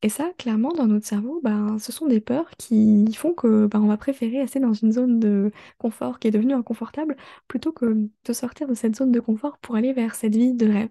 Et 0.03 0.09
ça, 0.09 0.33
clairement, 0.39 0.73
dans 0.73 0.87
notre 0.87 1.07
cerveau, 1.07 1.41
ben, 1.43 1.79
ce 1.79 1.91
sont 1.91 2.07
des 2.07 2.21
peurs 2.21 2.49
qui 2.57 3.13
font 3.15 3.35
que 3.35 3.67
ben, 3.67 3.81
on 3.81 3.89
va 3.89 3.97
préférer 3.97 4.41
rester 4.41 4.61
dans 4.61 4.73
une 4.73 4.93
zone 4.93 5.19
de 5.19 5.51
confort 5.79 6.21
qui 6.21 6.29
est 6.29 6.31
devenue 6.31 6.55
inconfortable 6.55 7.17
plutôt 7.49 7.73
que 7.73 8.09
de 8.25 8.33
sortir 8.33 8.69
de 8.69 8.75
cette 8.75 8.95
zone 8.95 9.11
de 9.11 9.19
confort 9.21 9.59
pour 9.59 9.75
aller 9.75 9.93
vers 9.93 10.15
cette 10.15 10.37
vie 10.37 10.55
de 10.55 10.67
rêve. 10.67 10.91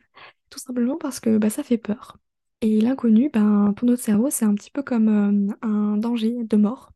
Tout 0.50 0.60
simplement 0.60 0.98
parce 0.98 1.20
que 1.22 1.38
ben, 1.38 1.50
ça 1.50 1.64
fait 1.64 1.78
peur. 1.78 2.18
Et 2.62 2.82
l'inconnu, 2.82 3.30
ben, 3.30 3.74
pour 3.78 3.88
notre 3.88 4.04
cerveau, 4.04 4.30
c'est 4.30 4.46
un 4.46 4.56
petit 4.56 4.72
peu 4.72 4.84
comme 4.84 5.08
euh, 5.10 5.56
un 5.62 5.98
danger 5.98 6.44
de 6.44 6.58
mort. 6.58 6.92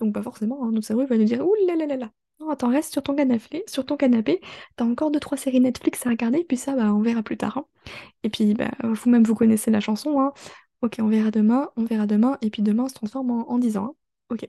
Donc 0.00 0.14
pas 0.14 0.22
forcément, 0.22 0.64
hein, 0.64 0.72
notre 0.72 0.86
cerveau 0.86 1.06
va 1.06 1.16
nous 1.16 1.24
dire 1.24 1.46
Ouh 1.46 1.54
là 1.66 1.76
là 1.76 1.86
là 1.86 1.96
là, 1.96 2.10
non, 2.42 2.50
attends, 2.50 2.68
reste 2.70 2.92
sur 2.92 3.02
ton 3.04 3.14
canapé, 3.14 3.62
sur 3.68 3.86
ton 3.86 3.96
canapé, 3.96 4.40
t'as 4.76 4.84
encore 4.84 5.12
deux, 5.12 5.20
trois 5.20 5.38
séries 5.38 5.60
Netflix 5.60 6.04
à 6.06 6.10
regarder, 6.10 6.44
puis 6.44 6.56
ça, 6.56 6.74
bah, 6.74 6.92
on 6.92 7.00
verra 7.00 7.22
plus 7.22 7.36
tard. 7.36 7.58
Hein. 7.58 7.66
Et 8.24 8.30
puis, 8.30 8.54
bah, 8.54 8.70
vous-même, 8.82 9.22
vous 9.22 9.34
connaissez 9.36 9.70
la 9.70 9.80
chanson, 9.80 10.20
hein. 10.20 10.32
Ok, 10.82 10.96
on 11.00 11.08
verra 11.08 11.30
demain, 11.30 11.70
on 11.76 11.84
verra 11.84 12.06
demain, 12.06 12.36
et 12.42 12.50
puis 12.50 12.62
demain 12.62 12.84
on 12.84 12.88
se 12.88 12.94
transforme 12.94 13.30
en, 13.30 13.50
en 13.50 13.58
10 13.58 13.76
ans. 13.78 13.86
hein. 13.86 13.96
Ok. 14.30 14.48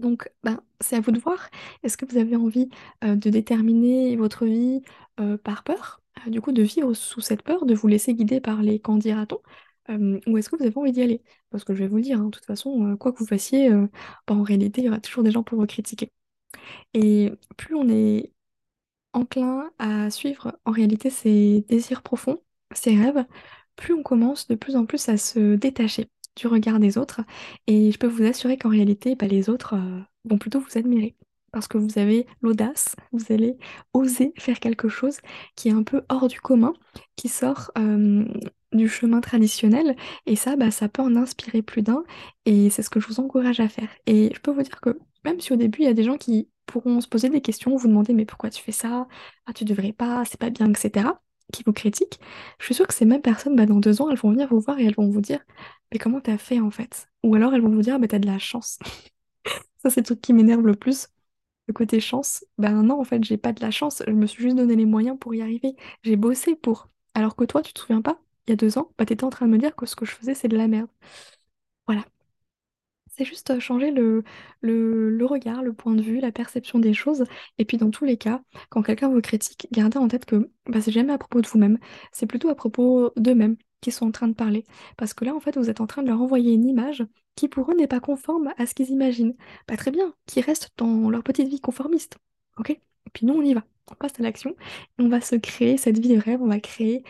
Donc, 0.00 0.28
ben, 0.42 0.60
c'est 0.80 0.96
à 0.96 1.00
vous 1.00 1.12
de 1.12 1.20
voir. 1.20 1.50
Est-ce 1.82 1.96
que 1.96 2.04
vous 2.06 2.16
avez 2.18 2.36
envie 2.36 2.68
euh, 3.04 3.14
de 3.16 3.30
déterminer 3.30 4.16
votre 4.16 4.44
vie 4.46 4.82
euh, 5.20 5.36
par 5.38 5.62
peur, 5.64 6.02
euh, 6.26 6.30
du 6.30 6.40
coup 6.40 6.52
de 6.52 6.62
vivre 6.62 6.94
sous 6.94 7.20
cette 7.20 7.42
peur, 7.42 7.64
de 7.64 7.74
vous 7.74 7.86
laisser 7.88 8.14
guider 8.14 8.40
par 8.40 8.62
les 8.62 8.80
qu'en 8.80 8.96
dira-t-on, 8.98 9.40
ou 10.26 10.38
est-ce 10.38 10.48
que 10.48 10.56
vous 10.56 10.62
avez 10.64 10.76
envie 10.76 10.92
d'y 10.92 11.02
aller? 11.02 11.22
Parce 11.50 11.62
que 11.64 11.74
je 11.74 11.80
vais 11.80 11.88
vous 11.88 11.96
le 11.96 12.02
dire, 12.02 12.18
hein, 12.20 12.24
de 12.26 12.30
toute 12.30 12.46
façon, 12.46 12.96
quoi 12.96 13.12
que 13.12 13.18
vous 13.18 13.26
fassiez, 13.26 13.70
ben, 13.70 13.88
en 14.28 14.42
réalité, 14.42 14.80
il 14.80 14.84
y 14.86 14.88
aura 14.88 15.00
toujours 15.00 15.22
des 15.22 15.30
gens 15.30 15.42
pour 15.42 15.58
vous 15.60 15.66
critiquer. 15.66 16.10
Et 16.94 17.32
plus 17.56 17.74
on 17.74 17.88
est 17.88 18.32
enclin 19.12 19.70
à 19.78 20.10
suivre 20.10 20.58
en 20.64 20.72
réalité 20.72 21.10
ses 21.10 21.62
désirs 21.68 22.02
profonds, 22.02 22.42
ses 22.74 22.96
rêves, 22.98 23.24
plus 23.76 23.94
on 23.94 24.02
commence 24.02 24.48
de 24.48 24.54
plus 24.54 24.76
en 24.76 24.86
plus 24.86 25.08
à 25.08 25.16
se 25.16 25.54
détacher 25.56 26.08
du 26.36 26.46
regard 26.46 26.80
des 26.80 26.98
autres. 26.98 27.20
Et 27.66 27.92
je 27.92 27.98
peux 27.98 28.06
vous 28.06 28.24
assurer 28.24 28.56
qu'en 28.58 28.68
réalité, 28.68 29.14
bah, 29.14 29.26
les 29.26 29.48
autres 29.50 29.74
euh, 29.74 30.00
vont 30.24 30.38
plutôt 30.38 30.60
vous 30.60 30.78
admirer. 30.78 31.14
Parce 31.52 31.68
que 31.68 31.78
vous 31.78 31.98
avez 31.98 32.26
l'audace, 32.42 32.96
vous 33.12 33.32
allez 33.32 33.56
oser 33.92 34.32
faire 34.36 34.58
quelque 34.58 34.88
chose 34.88 35.18
qui 35.54 35.68
est 35.68 35.72
un 35.72 35.84
peu 35.84 36.02
hors 36.08 36.26
du 36.26 36.40
commun, 36.40 36.72
qui 37.16 37.28
sort 37.28 37.70
euh, 37.78 38.24
du 38.72 38.88
chemin 38.88 39.20
traditionnel. 39.20 39.94
Et 40.26 40.34
ça, 40.36 40.56
bah, 40.56 40.70
ça 40.72 40.88
peut 40.88 41.02
en 41.02 41.14
inspirer 41.16 41.62
plus 41.62 41.82
d'un. 41.82 42.02
Et 42.44 42.70
c'est 42.70 42.82
ce 42.82 42.90
que 42.90 42.98
je 43.00 43.06
vous 43.06 43.20
encourage 43.20 43.60
à 43.60 43.68
faire. 43.68 43.88
Et 44.06 44.32
je 44.34 44.40
peux 44.40 44.50
vous 44.50 44.62
dire 44.62 44.80
que 44.80 44.98
même 45.24 45.40
si 45.40 45.52
au 45.52 45.56
début, 45.56 45.80
il 45.80 45.84
y 45.84 45.88
a 45.88 45.94
des 45.94 46.04
gens 46.04 46.16
qui 46.18 46.48
pourront 46.66 47.00
se 47.00 47.08
poser 47.08 47.28
des 47.30 47.40
questions, 47.40 47.76
vous 47.76 47.88
demander 47.88 48.12
mais 48.14 48.24
pourquoi 48.26 48.50
tu 48.50 48.62
fais 48.62 48.72
ça? 48.72 49.06
Ah, 49.46 49.52
tu 49.52 49.64
devrais 49.64 49.92
pas, 49.92 50.24
c'est 50.24 50.40
pas 50.40 50.50
bien, 50.50 50.70
etc. 50.72 51.20
qui 51.52 51.62
vous 51.64 51.72
critiquent, 51.72 52.20
je 52.58 52.64
suis 52.66 52.74
sûre 52.74 52.86
que 52.86 52.94
ces 52.94 53.04
mêmes 53.04 53.22
personnes, 53.22 53.56
bah, 53.56 53.66
dans 53.66 53.78
deux 53.80 54.00
ans, 54.02 54.10
elles 54.10 54.18
vont 54.18 54.30
venir 54.30 54.48
vous 54.48 54.60
voir 54.60 54.78
et 54.78 54.84
elles 54.84 54.94
vont 54.94 55.08
vous 55.10 55.20
dire 55.20 55.40
mais 55.92 55.98
comment 55.98 56.20
t'as 56.20 56.38
fait 56.38 56.60
en 56.60 56.70
fait? 56.70 57.08
Ou 57.22 57.34
alors 57.34 57.54
elles 57.54 57.62
vont 57.62 57.70
vous 57.70 57.82
dire 57.82 57.98
bah, 57.98 58.08
t'as 58.08 58.18
de 58.18 58.26
la 58.26 58.38
chance. 58.38 58.78
Ça, 59.82 59.90
c'est 59.90 60.00
le 60.00 60.04
truc 60.06 60.20
qui 60.20 60.32
m'énerve 60.32 60.66
le 60.66 60.74
plus. 60.74 61.08
Le 61.68 61.74
côté 61.74 62.00
chance, 62.00 62.44
ben 62.58 62.82
non, 62.82 63.00
en 63.00 63.04
fait, 63.04 63.24
j'ai 63.24 63.38
pas 63.38 63.52
de 63.52 63.62
la 63.62 63.70
chance, 63.70 64.02
je 64.06 64.12
me 64.12 64.26
suis 64.26 64.42
juste 64.44 64.56
donné 64.56 64.76
les 64.76 64.86
moyens 64.86 65.18
pour 65.20 65.34
y 65.34 65.42
arriver. 65.42 65.76
J'ai 66.04 66.16
bossé 66.16 66.56
pour. 66.56 66.88
Alors 67.14 67.36
que 67.36 67.44
toi, 67.44 67.62
tu 67.62 67.72
te 67.74 67.80
souviens 67.80 68.02
pas, 68.02 68.20
il 68.46 68.50
y 68.50 68.54
a 68.54 68.56
deux 68.56 68.78
ans, 68.78 68.92
bah, 68.98 69.06
t'étais 69.06 69.24
en 69.24 69.30
train 69.30 69.46
de 69.46 69.52
me 69.52 69.58
dire 69.58 69.76
que 69.76 69.86
ce 69.86 69.96
que 69.96 70.04
je 70.06 70.12
faisais, 70.12 70.34
c'est 70.34 70.48
de 70.48 70.56
la 70.58 70.68
merde. 70.68 70.88
Voilà. 71.86 72.04
C'est 73.16 73.24
juste 73.24 73.58
changer 73.60 73.90
le, 73.92 74.24
le, 74.60 75.24
regard, 75.24 75.62
le 75.62 75.72
point 75.72 75.94
de 75.94 76.02
vue, 76.02 76.18
la 76.20 76.32
perception 76.32 76.78
des 76.80 76.94
choses. 76.94 77.24
Et 77.58 77.64
puis 77.64 77.76
dans 77.76 77.90
tous 77.90 78.04
les 78.04 78.16
cas, 78.16 78.42
quand 78.70 78.82
quelqu'un 78.82 79.08
vous 79.08 79.20
critique, 79.20 79.68
gardez 79.72 79.98
en 79.98 80.08
tête 80.08 80.24
que 80.24 80.50
bah, 80.66 80.80
c'est 80.80 80.90
jamais 80.92 81.12
à 81.12 81.18
propos 81.18 81.40
de 81.40 81.46
vous-même, 81.46 81.78
c'est 82.12 82.26
plutôt 82.26 82.48
à 82.48 82.54
propos 82.56 83.12
d'eux-mêmes 83.16 83.56
qui 83.80 83.92
sont 83.92 84.06
en 84.06 84.10
train 84.12 84.28
de 84.28 84.34
parler. 84.34 84.64
Parce 84.96 85.14
que 85.14 85.24
là, 85.24 85.34
en 85.34 85.40
fait, 85.40 85.56
vous 85.56 85.70
êtes 85.70 85.80
en 85.80 85.86
train 85.86 86.02
de 86.02 86.08
leur 86.08 86.20
envoyer 86.20 86.52
une 86.54 86.66
image 86.66 87.04
qui 87.36 87.48
pour 87.48 87.70
eux 87.70 87.76
n'est 87.76 87.86
pas 87.86 88.00
conforme 88.00 88.52
à 88.58 88.66
ce 88.66 88.74
qu'ils 88.74 88.90
imaginent. 88.90 89.36
Pas 89.66 89.76
très 89.76 89.90
bien, 89.90 90.14
qui 90.26 90.40
restent 90.40 90.70
dans 90.76 91.10
leur 91.10 91.22
petite 91.22 91.48
vie 91.48 91.60
conformiste. 91.60 92.16
Ok? 92.58 92.78
Puis 93.12 93.26
nous, 93.26 93.34
on 93.34 93.42
y 93.42 93.54
va. 93.54 93.64
On 93.90 93.94
passe 93.94 94.18
à 94.18 94.22
l'action. 94.22 94.56
On 94.98 95.08
va 95.08 95.20
se 95.20 95.36
créer 95.36 95.76
cette 95.76 95.98
vie 95.98 96.14
de 96.14 96.18
rêve, 96.20 96.40
on 96.42 96.48
va 96.48 96.58
créer 96.60 97.04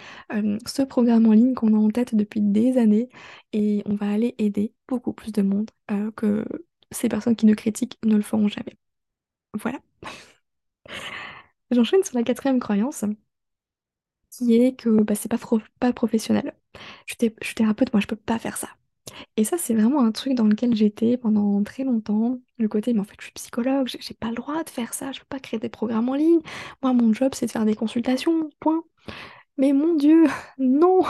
ce 0.67 0.83
programme 0.83 1.27
en 1.27 1.33
ligne 1.33 1.55
qu'on 1.55 1.73
a 1.75 1.79
en 1.79 1.91
tête 1.91 2.15
depuis 2.15 2.41
des 2.41 2.79
années 2.79 3.09
et 3.53 3.83
on 3.87 3.95
va 3.95 4.11
aller 4.11 4.35
aider 4.39 4.73
beaucoup 4.89 5.13
plus 5.13 5.33
de 5.33 5.43
monde 5.43 5.71
que 6.17 6.45
ces 6.91 7.09
personnes 7.09 7.37
qui 7.37 7.47
nous 7.47 7.55
critiquent 7.55 7.99
ne 8.05 8.17
le 8.17 8.23
feront 8.23 8.49
jamais. 8.49 8.77
Voilà. 9.55 9.81
J'enchaîne 11.71 12.03
sur 12.05 12.17
la 12.17 12.23
quatrième 12.25 12.59
croyance, 12.59 13.05
qui 14.31 14.55
est 14.57 14.77
que 14.77 15.03
bah, 15.03 15.15
c'est 15.15 15.31
pas, 15.31 15.39
pas 15.81 15.93
professionnel. 15.93 16.55
Je 17.07 17.15
suis, 17.19 17.35
je 17.41 17.47
suis 17.47 17.55
thérapeute, 17.55 17.93
moi 17.93 18.01
je 18.01 18.07
peux 18.07 18.17
pas 18.17 18.39
faire 18.39 18.57
ça. 18.57 18.69
Et 19.37 19.45
ça, 19.45 19.59
c'est 19.59 19.75
vraiment 19.75 20.01
un 20.05 20.13
truc 20.13 20.35
dans 20.35 20.45
lequel 20.47 20.75
j'étais 20.75 21.17
pendant 21.17 21.63
très 21.65 21.85
longtemps. 21.85 22.39
Le 22.59 22.69
côté, 22.69 22.93
mais 22.95 23.01
en 23.01 23.05
fait, 23.05 23.17
je 23.19 23.25
suis 23.25 23.33
psychologue, 23.33 23.89
j'ai 23.99 24.15
pas 24.15 24.29
le 24.29 24.35
droit 24.37 24.63
de 24.65 24.71
faire 24.71 24.95
ça, 24.95 25.13
je 25.13 25.21
peux 25.21 25.27
pas 25.29 25.41
créer 25.41 25.61
des 25.61 25.69
programmes 25.69 26.09
en 26.09 26.15
ligne. 26.15 26.41
Moi, 26.83 26.93
mon 26.93 27.13
job, 27.13 27.33
c'est 27.35 27.47
de 27.47 27.51
faire 27.51 27.65
des 27.65 27.75
consultations, 27.75 28.51
point. 28.61 28.83
Mais 29.59 29.73
mon 29.73 29.95
Dieu, 29.97 30.27
non! 30.59 31.03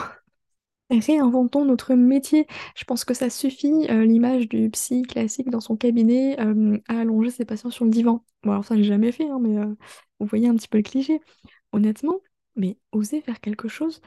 Réinventons 0.91 1.65
notre 1.65 1.95
métier. 1.95 2.47
Je 2.77 2.85
pense 2.85 3.05
que 3.05 3.15
ça 3.15 3.31
suffit, 3.31 3.73
euh, 3.91 4.05
l'image 4.05 4.49
du 4.49 4.71
psy 4.71 5.03
classique 5.03 5.51
dans 5.51 5.61
son 5.61 5.77
cabinet 5.77 6.37
à 6.89 7.01
allonger 7.01 7.31
ses 7.31 7.45
patients 7.47 7.71
sur 7.71 7.85
le 7.87 7.91
divan. 7.91 8.25
Bon, 8.43 8.53
alors 8.53 8.65
ça, 8.65 8.77
j'ai 8.77 8.85
jamais 8.85 9.11
fait, 9.13 9.29
hein, 9.29 9.39
mais 9.41 9.57
euh, 9.59 9.75
vous 10.21 10.27
voyez 10.27 10.47
un 10.49 10.55
petit 10.57 10.69
peu 10.69 10.79
le 10.79 10.83
cliché. 10.85 11.21
Honnêtement, 11.73 12.21
mais 12.57 12.79
osez 12.93 13.21
faire 13.23 13.41
quelque 13.41 13.69
chose 13.69 14.01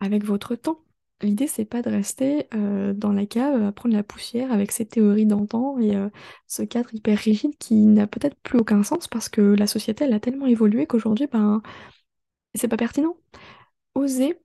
avec 0.00 0.24
votre 0.24 0.56
temps. 0.56 0.80
L'idée, 1.22 1.46
c'est 1.46 1.64
pas 1.64 1.80
de 1.80 1.88
rester 1.88 2.46
euh, 2.54 2.92
dans 2.92 3.10
la 3.12 3.24
cave 3.24 3.62
à 3.62 3.72
prendre 3.72 3.94
la 3.94 4.02
poussière 4.02 4.52
avec 4.52 4.70
ces 4.70 4.84
théories 4.86 5.24
d'antan 5.24 5.78
et 5.78 5.96
euh, 5.96 6.10
ce 6.46 6.62
cadre 6.62 6.94
hyper 6.94 7.18
rigide 7.18 7.56
qui 7.58 7.74
n'a 7.86 8.06
peut-être 8.06 8.36
plus 8.42 8.58
aucun 8.58 8.82
sens 8.82 9.08
parce 9.08 9.30
que 9.30 9.40
la 9.40 9.66
société, 9.66 10.04
elle 10.04 10.12
a 10.12 10.20
tellement 10.20 10.44
évolué 10.46 10.86
qu'aujourd'hui, 10.86 11.26
ben, 11.26 11.62
c'est 12.54 12.68
pas 12.68 12.76
pertinent. 12.78 13.16
Osez 13.94 14.40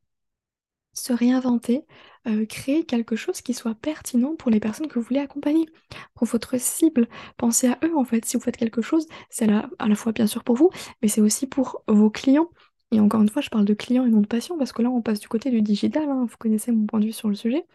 se 0.94 1.14
réinventer, 1.14 1.86
euh, 2.28 2.46
créer 2.46 2.86
quelque 2.86 3.16
chose 3.16 3.42
qui 3.42 3.54
soit 3.54 3.76
pertinent 3.76 4.36
pour 4.36 4.52
les 4.52 4.60
personnes 4.60 4.88
que 4.88 5.00
vous 5.00 5.06
voulez 5.06 5.20
accompagner, 5.22 5.68
pour 6.16 6.28
votre 6.28 6.60
cible. 6.60 7.08
Pensez 7.38 7.68
à 7.68 7.80
eux 7.86 7.96
en 7.98 8.04
fait. 8.04 8.26
Si 8.26 8.36
vous 8.38 8.44
faites 8.44 8.58
quelque 8.58 8.82
chose, 8.82 9.08
c'est 9.30 9.50
à 9.50 9.70
à 9.80 9.88
la 9.88 9.96
fois 9.96 10.12
bien 10.12 10.28
sûr 10.28 10.44
pour 10.44 10.56
vous, 10.56 10.70
mais 11.02 11.08
c'est 11.08 11.22
aussi 11.22 11.48
pour 11.48 11.84
vos 11.88 12.10
clients. 12.10 12.50
Et 12.92 13.00
encore 13.00 13.22
une 13.22 13.30
fois, 13.30 13.42
je 13.42 13.50
parle 13.50 13.66
de 13.66 13.74
clients 13.74 14.06
et 14.06 14.10
non 14.10 14.22
de 14.22 14.28
patients 14.28 14.58
parce 14.58 14.74
que 14.74 14.82
là, 14.82 14.90
on 14.90 15.02
passe 15.02 15.20
du 15.20 15.28
côté 15.30 15.50
du 15.52 15.62
digital. 15.62 16.10
hein. 16.10 16.26
Vous 16.30 16.38
connaissez 16.38 16.72
mon 16.72 16.86
point 16.86 17.00
de 17.00 17.06
vue 17.06 17.14
sur 17.14 17.30
le 17.30 17.36
sujet. 17.36 17.66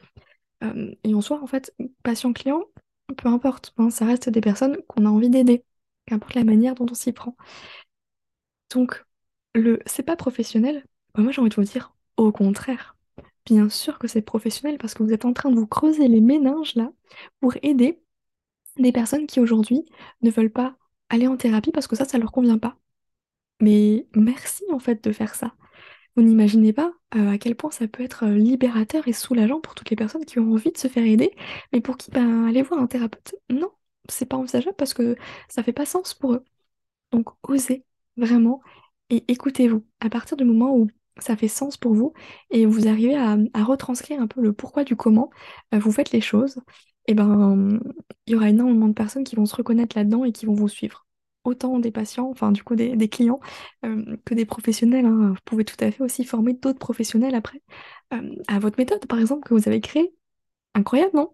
Euh, 0.65 0.95
et 1.05 1.15
en 1.15 1.21
soi, 1.23 1.43
en 1.43 1.47
fait, 1.47 1.75
patient-client, 2.05 2.65
peu 3.19 3.29
importe, 3.29 3.75
hein, 3.79 3.91
ça 3.91 4.07
reste 4.07 4.31
des 4.31 4.41
personnes 4.43 4.79
qu'on 4.89 5.07
a 5.07 5.11
envie 5.11 5.31
d'aider, 5.31 5.65
qu'importe 6.07 6.35
la 6.35 6.45
manière 6.45 6.75
dont 6.77 6.87
on 6.91 6.95
s'y 6.95 7.13
prend. 7.13 7.37
Donc, 8.71 9.05
le 9.55 9.81
c'est 9.87 10.03
pas 10.03 10.17
professionnel, 10.17 10.85
bah, 11.15 11.23
moi 11.23 11.33
j'ai 11.33 11.41
envie 11.41 11.51
de 11.51 11.55
vous 11.57 11.63
dire 11.65 11.95
au 12.17 12.33
contraire. 12.33 12.97
Bien 13.47 13.69
sûr 13.69 13.99
que 13.99 14.09
c'est 14.09 14.23
professionnel 14.23 14.79
parce 14.79 14.95
que 14.95 15.03
vous 15.03 15.13
êtes 15.13 15.25
en 15.25 15.33
train 15.33 15.51
de 15.51 15.57
vous 15.57 15.67
creuser 15.67 16.09
les 16.09 16.21
méninges 16.21 16.75
là 16.75 16.91
pour 17.41 17.55
aider 17.63 18.01
des 18.79 18.93
personnes 18.93 19.27
qui 19.27 19.41
aujourd'hui 19.41 19.85
ne 20.23 20.31
veulent 20.31 20.53
pas 20.53 20.77
aller 21.11 21.27
en 21.29 21.37
thérapie 21.39 21.73
parce 21.73 21.87
que 21.89 21.97
ça, 21.97 22.05
ça 22.07 22.19
leur 22.19 22.33
convient 22.33 22.59
pas. 22.59 22.79
Mais 23.61 24.07
merci 24.15 24.65
en 24.73 24.79
fait 24.79 25.03
de 25.03 25.13
faire 25.13 25.35
ça. 25.35 25.55
Vous 26.17 26.23
n'imaginez 26.23 26.73
pas 26.73 26.93
euh, 27.15 27.31
à 27.33 27.39
quel 27.39 27.57
point 27.57 27.71
ça 27.71 27.87
peut 27.89 28.03
être 28.03 28.25
euh, 28.25 28.35
libérateur 28.35 29.07
et 29.07 29.13
soulageant 29.13 29.61
pour 29.61 29.75
toutes 29.75 29.91
les 29.91 29.97
personnes 29.97 30.25
qui 30.25 30.39
ont 30.39 30.53
envie 30.53 30.73
de 30.73 30.79
se 30.79 30.89
faire 30.89 31.05
aider, 31.05 31.33
mais 31.73 31.81
pour 31.81 31.97
qui 31.97 32.11
ben, 32.11 32.47
aller 32.47 32.63
voir 32.63 32.81
un 32.81 32.87
thérapeute, 32.87 33.35
non, 33.51 33.71
c'est 34.09 34.27
pas 34.27 34.37
envisageable 34.37 34.77
parce 34.77 34.95
que 34.95 35.17
ça 35.49 35.63
fait 35.63 35.73
pas 35.73 35.87
sens 35.87 36.15
pour 36.15 36.35
eux. 36.35 36.45
Donc 37.13 37.29
osez 37.49 37.85
vraiment 38.17 38.63
et 39.11 39.25
écoutez-vous. 39.29 39.85
À 40.01 40.11
partir 40.11 40.37
du 40.37 40.45
moment 40.45 40.77
où 40.77 40.89
ça 41.19 41.37
fait 41.37 41.49
sens 41.49 41.77
pour 41.77 41.95
vous 41.95 42.13
et 42.51 42.67
vous 42.67 42.89
arrivez 42.89 43.17
à, 43.17 43.37
retranscrire 43.65 44.21
un 44.21 44.27
peu 44.27 44.41
le 44.43 44.53
pourquoi 44.53 44.85
du 44.85 44.97
comment, 44.97 45.31
euh, 45.75 45.79
vous 45.79 45.93
faites 45.93 46.13
les 46.13 46.21
choses, 46.21 46.61
et 47.07 47.15
ben 47.15 47.81
il 48.27 48.33
y 48.33 48.37
aura 48.37 48.51
énormément 48.51 48.89
de 48.89 48.95
personnes 48.95 49.25
qui 49.25 49.37
vont 49.37 49.47
se 49.47 49.57
reconnaître 49.57 49.97
là-dedans 49.97 50.25
et 50.25 50.33
qui 50.33 50.47
vont 50.47 50.55
vous 50.55 50.69
suivre. 50.69 51.06
Autant 51.47 51.79
des 51.79 51.93
patients, 51.93 52.29
enfin 52.29 52.51
du 52.51 52.65
coup 52.65 52.75
des, 52.75 53.09
clients, 53.09 53.39
euh, 53.85 54.17
que 54.25 54.35
des 54.35 54.45
professionnels. 54.45 55.07
hein. 55.07 55.29
Vous 55.31 55.41
pouvez 55.45 55.65
tout 55.65 55.77
à 55.79 55.93
fait 55.93 56.03
aussi 56.03 56.25
former 56.25 56.55
d'autres 56.55 56.81
professionnels 56.81 57.37
après 57.37 57.63
euh, 58.13 58.35
à 58.49 58.59
votre 58.59 58.79
méthode, 58.79 59.07
par 59.07 59.21
exemple, 59.21 59.49
que 59.49 59.55
vous 59.55 59.69
avez 59.69 59.81
créée. 59.81 60.13
Incroyable, 60.75 61.13
non? 61.15 61.33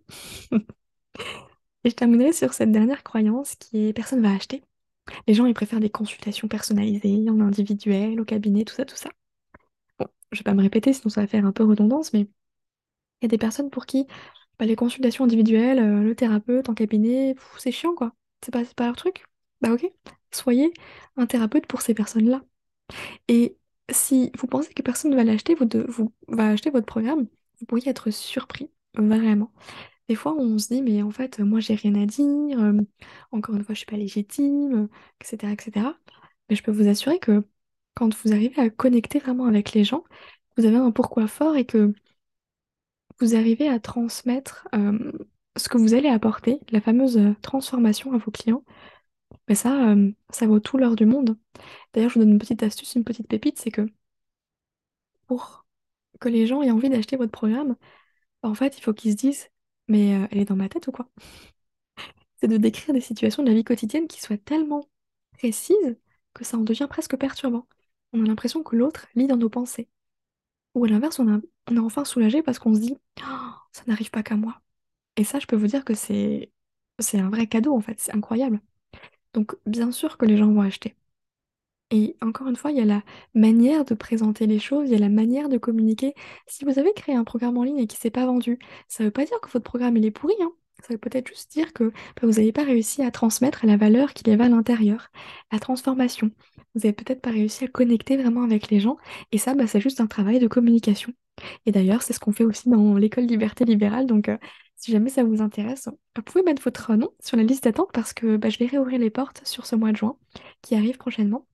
Et 1.84 1.90
je 1.90 1.94
terminerai 1.94 2.32
sur 2.32 2.52
cette 2.52 2.70
dernière 2.72 3.02
croyance 3.02 3.54
qui 3.56 3.88
est 3.88 3.92
personne 3.92 4.22
va 4.22 4.32
acheter. 4.34 4.62
Les 5.26 5.34
gens, 5.34 5.46
ils 5.46 5.54
préfèrent 5.54 5.80
des 5.80 5.90
consultations 5.90 6.48
personnalisées, 6.48 7.30
en 7.30 7.40
individuel, 7.40 8.20
au 8.20 8.24
cabinet, 8.24 8.64
tout 8.64 8.74
ça, 8.74 8.84
tout 8.84 8.96
ça. 8.96 9.10
Bon, 9.98 10.06
je 10.32 10.38
vais 10.40 10.44
pas 10.44 10.54
me 10.54 10.62
répéter, 10.62 10.92
sinon 10.92 11.10
ça 11.10 11.22
va 11.22 11.26
faire 11.26 11.46
un 11.46 11.52
peu 11.52 11.64
redondance, 11.64 12.12
mais 12.12 12.20
il 12.20 12.28
y 13.22 13.26
a 13.26 13.28
des 13.28 13.38
personnes 13.38 13.70
pour 13.70 13.86
qui 13.86 14.06
bah, 14.58 14.66
les 14.66 14.76
consultations 14.76 15.24
individuelles, 15.24 15.80
euh, 15.80 16.02
le 16.02 16.14
thérapeute 16.16 16.68
en 16.68 16.74
cabinet, 16.74 17.34
c'est 17.58 17.72
chiant, 17.72 17.94
quoi. 17.94 18.12
C'est 18.44 18.52
pas, 18.52 18.64
pas 18.76 18.86
leur 18.86 18.96
truc. 18.96 19.24
Bah 19.62 19.72
ok, 19.72 19.86
soyez 20.32 20.72
un 21.16 21.26
thérapeute 21.26 21.66
pour 21.68 21.82
ces 21.82 21.94
personnes-là. 21.94 22.42
Et 23.28 23.58
si 23.90 24.32
vous 24.38 24.46
pensez 24.48 24.74
que 24.74 24.82
personne 24.82 25.12
ne 25.12 25.16
va 25.16 25.24
l'acheter, 25.24 25.54
vous, 25.56 26.12
va 26.28 26.48
acheter 26.50 26.70
votre 26.70 26.86
programme, 26.86 27.28
vous 27.60 27.66
pourriez 27.66 27.90
être 27.90 28.10
surpris, 28.10 28.70
vraiment. 28.94 29.52
Des 30.08 30.16
fois, 30.16 30.34
on 30.38 30.58
se 30.58 30.68
dit, 30.68 30.82
mais 30.82 31.02
en 31.02 31.10
fait, 31.12 31.40
moi, 31.40 31.60
j'ai 31.60 31.74
rien 31.76 31.94
à 31.96 32.06
dire, 32.06 32.60
euh, 32.60 32.80
encore 33.32 33.56
une 33.56 33.64
fois, 33.64 33.74
je 33.74 33.80
suis 33.80 33.86
pas 33.86 33.96
légitime, 33.96 34.88
etc., 35.20 35.52
etc. 35.54 35.98
Mais 36.50 36.56
je 36.56 36.62
peux 36.64 36.72
vous 36.72 36.88
assurer 36.88 37.18
que 37.20 37.44
quand 37.94 38.14
vous 38.24 38.32
arrivez 38.32 38.60
à 38.62 38.70
connecter 38.70 39.18
vraiment 39.20 39.46
avec 39.46 39.72
les 39.74 39.84
gens, 39.84 40.04
vous 40.58 40.66
avez 40.66 40.76
un 40.76 40.92
pourquoi 40.92 41.28
fort 41.28 41.56
et 41.56 41.66
que 41.66 41.94
vous 43.20 43.34
arrivez 43.34 43.68
à 43.68 43.78
transmettre 43.78 44.68
euh, 44.74 45.12
ce 45.56 45.68
que 45.68 45.78
vous 45.78 45.94
allez 45.94 46.08
apporter, 46.08 46.60
la 46.70 46.80
fameuse 46.80 47.18
euh, 47.18 47.34
transformation 47.42 48.12
à 48.12 48.18
vos 48.18 48.30
clients, 48.30 48.64
mais 49.48 49.54
ça, 49.54 49.90
euh, 49.92 50.12
ça 50.30 50.46
vaut 50.46 50.60
tout 50.60 50.78
l'or 50.78 50.96
du 50.96 51.06
monde. 51.06 51.38
D'ailleurs, 51.94 52.10
je 52.10 52.14
vous 52.16 52.20
donne 52.24 52.32
une 52.34 52.38
petite 52.38 52.62
astuce, 52.62 52.94
une 52.96 53.04
petite 53.04 53.28
pépite, 53.28 53.58
c'est 53.60 53.70
que 53.72 53.86
pour 55.26 55.66
que 56.20 56.28
les 56.28 56.46
gens 56.46 56.62
aient 56.62 56.70
envie 56.70 56.90
d'acheter 56.90 57.16
votre 57.16 57.32
programme, 57.32 57.76
en 58.42 58.54
fait, 58.54 58.78
il 58.78 58.82
faut 58.82 58.94
qu'ils 58.94 59.12
se 59.12 59.16
disent, 59.18 59.50
mais 59.88 60.16
euh, 60.16 60.28
elle 60.30 60.40
est 60.40 60.44
dans 60.46 60.56
ma 60.56 60.68
tête 60.68 60.86
ou 60.88 60.92
quoi? 60.92 61.08
c'est 62.40 62.48
de 62.48 62.56
décrire 62.56 62.94
des 62.94 63.00
situations 63.00 63.42
de 63.42 63.48
la 63.48 63.54
vie 63.54 63.64
quotidienne 63.64 64.08
qui 64.08 64.20
soient 64.20 64.38
tellement 64.38 64.88
précises 65.32 65.96
que 66.34 66.44
ça 66.44 66.56
en 66.58 66.62
devient 66.62 66.86
presque 66.90 67.16
perturbant. 67.16 67.66
On 68.12 68.24
a 68.24 68.28
l'impression 68.28 68.62
que 68.62 68.76
l'autre 68.76 69.06
lit 69.14 69.26
dans 69.26 69.36
nos 69.36 69.50
pensées. 69.50 69.88
Ou 70.74 70.84
à 70.86 70.88
l'inverse, 70.88 71.18
on 71.20 71.40
est 71.40 71.78
enfin 71.78 72.04
soulagé 72.04 72.42
parce 72.42 72.58
qu'on 72.58 72.74
se 72.74 72.80
dit, 72.80 72.96
Oh, 73.22 73.50
ça 73.72 73.84
n'arrive 73.86 74.10
pas 74.10 74.22
qu'à 74.22 74.36
moi. 74.36 74.60
Et 75.16 75.24
ça, 75.24 75.38
je 75.40 75.46
peux 75.46 75.56
vous 75.56 75.68
dire 75.68 75.84
que 75.84 75.94
c'est 75.94 76.52
un 77.14 77.30
vrai 77.30 77.46
cadeau 77.48 77.74
en 77.76 77.80
fait, 77.80 78.00
c'est 78.00 78.14
incroyable. 78.14 78.60
Donc 79.34 79.56
bien 79.66 79.92
sûr 79.92 80.18
que 80.18 80.26
les 80.26 80.36
gens 80.36 80.52
vont 80.52 80.62
acheter. 80.62 80.96
Et 81.90 82.16
encore 82.22 82.48
une 82.48 82.56
fois, 82.56 82.70
il 82.70 82.78
y 82.78 82.80
a 82.80 82.84
la 82.86 83.02
manière 83.34 83.84
de 83.84 83.94
présenter 83.94 84.46
les 84.46 84.58
choses, 84.58 84.88
il 84.88 84.92
y 84.92 84.96
a 84.96 84.98
la 84.98 85.10
manière 85.10 85.48
de 85.50 85.58
communiquer. 85.58 86.14
Si 86.46 86.64
vous 86.64 86.78
avez 86.78 86.92
créé 86.94 87.14
un 87.14 87.24
programme 87.24 87.58
en 87.58 87.64
ligne 87.64 87.78
et 87.78 87.86
qui 87.86 87.96
s'est 87.98 88.10
pas 88.10 88.24
vendu, 88.26 88.58
ça 88.88 89.02
ne 89.04 89.08
veut 89.08 89.12
pas 89.12 89.26
dire 89.26 89.38
que 89.40 89.50
votre 89.50 89.64
programme 89.64 89.96
est 89.98 90.10
pourri, 90.10 90.34
hein. 90.40 90.52
Ça 90.82 90.94
veut 90.94 90.98
peut-être 90.98 91.28
juste 91.28 91.52
dire 91.52 91.72
que 91.72 91.90
bah, 91.90 92.22
vous 92.22 92.32
n'avez 92.32 92.50
pas 92.50 92.64
réussi 92.64 93.02
à 93.02 93.10
transmettre 93.12 93.66
la 93.66 93.76
valeur 93.76 94.14
qu'il 94.14 94.26
y 94.28 94.32
avait 94.32 94.44
à 94.44 94.48
l'intérieur, 94.48 95.10
la 95.52 95.60
transformation. 95.60 96.30
Vous 96.74 96.80
n'avez 96.80 96.92
peut-être 96.92 97.20
pas 97.20 97.30
réussi 97.30 97.64
à 97.64 97.68
connecter 97.68 98.16
vraiment 98.16 98.42
avec 98.42 98.68
les 98.70 98.80
gens. 98.80 98.96
Et 99.30 99.38
ça, 99.38 99.54
bah, 99.54 99.66
c'est 99.68 99.80
juste 99.80 100.00
un 100.00 100.08
travail 100.08 100.40
de 100.40 100.48
communication. 100.48 101.12
Et 101.66 101.72
d'ailleurs, 101.72 102.02
c'est 102.02 102.12
ce 102.12 102.20
qu'on 102.20 102.32
fait 102.32 102.44
aussi 102.44 102.68
dans 102.68 102.96
l'école 102.96 103.24
Liberté 103.24 103.64
Libérale. 103.64 104.06
Donc, 104.06 104.28
euh, 104.28 104.38
si 104.82 104.90
jamais 104.90 105.10
ça 105.10 105.22
vous 105.22 105.40
intéresse, 105.42 105.88
vous 106.16 106.22
pouvez 106.22 106.42
mettre 106.42 106.60
votre 106.62 106.94
nom 106.96 107.10
sur 107.20 107.36
la 107.36 107.44
liste 107.44 107.62
d'attente 107.64 107.90
parce 107.92 108.12
que 108.12 108.36
bah, 108.36 108.48
je 108.48 108.58
vais 108.58 108.66
réouvrir 108.66 108.98
les 108.98 109.10
portes 109.10 109.46
sur 109.46 109.64
ce 109.64 109.76
mois 109.76 109.92
de 109.92 109.96
juin 109.96 110.18
qui 110.60 110.74
arrive 110.74 110.96
prochainement. 110.98 111.46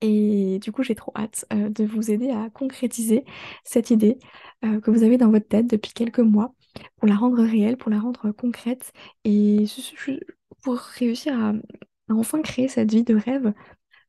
Et 0.00 0.58
du 0.58 0.72
coup, 0.72 0.82
j'ai 0.82 0.96
trop 0.96 1.12
hâte 1.16 1.46
euh, 1.52 1.68
de 1.70 1.84
vous 1.84 2.10
aider 2.10 2.30
à 2.30 2.50
concrétiser 2.50 3.24
cette 3.62 3.90
idée 3.90 4.18
euh, 4.64 4.80
que 4.80 4.90
vous 4.90 5.04
avez 5.04 5.16
dans 5.16 5.30
votre 5.30 5.46
tête 5.46 5.68
depuis 5.68 5.92
quelques 5.92 6.18
mois 6.18 6.54
pour 6.96 7.06
la 7.08 7.14
rendre 7.14 7.40
réelle, 7.44 7.76
pour 7.76 7.90
la 7.92 8.00
rendre 8.00 8.32
concrète 8.32 8.92
et 9.22 9.64
pour 10.62 10.76
réussir 10.78 11.38
à, 11.38 11.50
à 11.50 12.14
enfin 12.14 12.42
créer 12.42 12.66
cette 12.66 12.90
vie 12.90 13.04
de 13.04 13.14
rêve, 13.14 13.54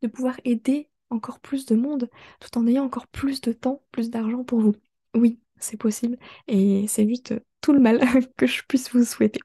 de 0.02 0.08
pouvoir 0.08 0.36
aider 0.46 0.90
encore 1.12 1.40
plus 1.40 1.66
de 1.68 1.76
monde 1.76 2.10
tout 2.40 2.58
en 2.58 2.66
ayant 2.68 2.86
encore 2.86 3.08
plus 3.08 3.42
de 3.42 3.54
temps, 3.54 3.84
plus 3.92 4.10
d'argent 4.10 4.44
pour 4.44 4.62
vous. 4.62 4.74
Oui, 5.16 5.40
c'est 5.60 5.78
possible 5.78 6.18
et 6.48 6.88
c'est 6.88 7.08
juste 7.08 7.36
tout 7.66 7.74
le 7.74 7.80
mal 7.80 8.00
que 8.38 8.46
je 8.46 8.62
puisse 8.68 8.92
vous 8.92 9.04
souhaiter. 9.04 9.40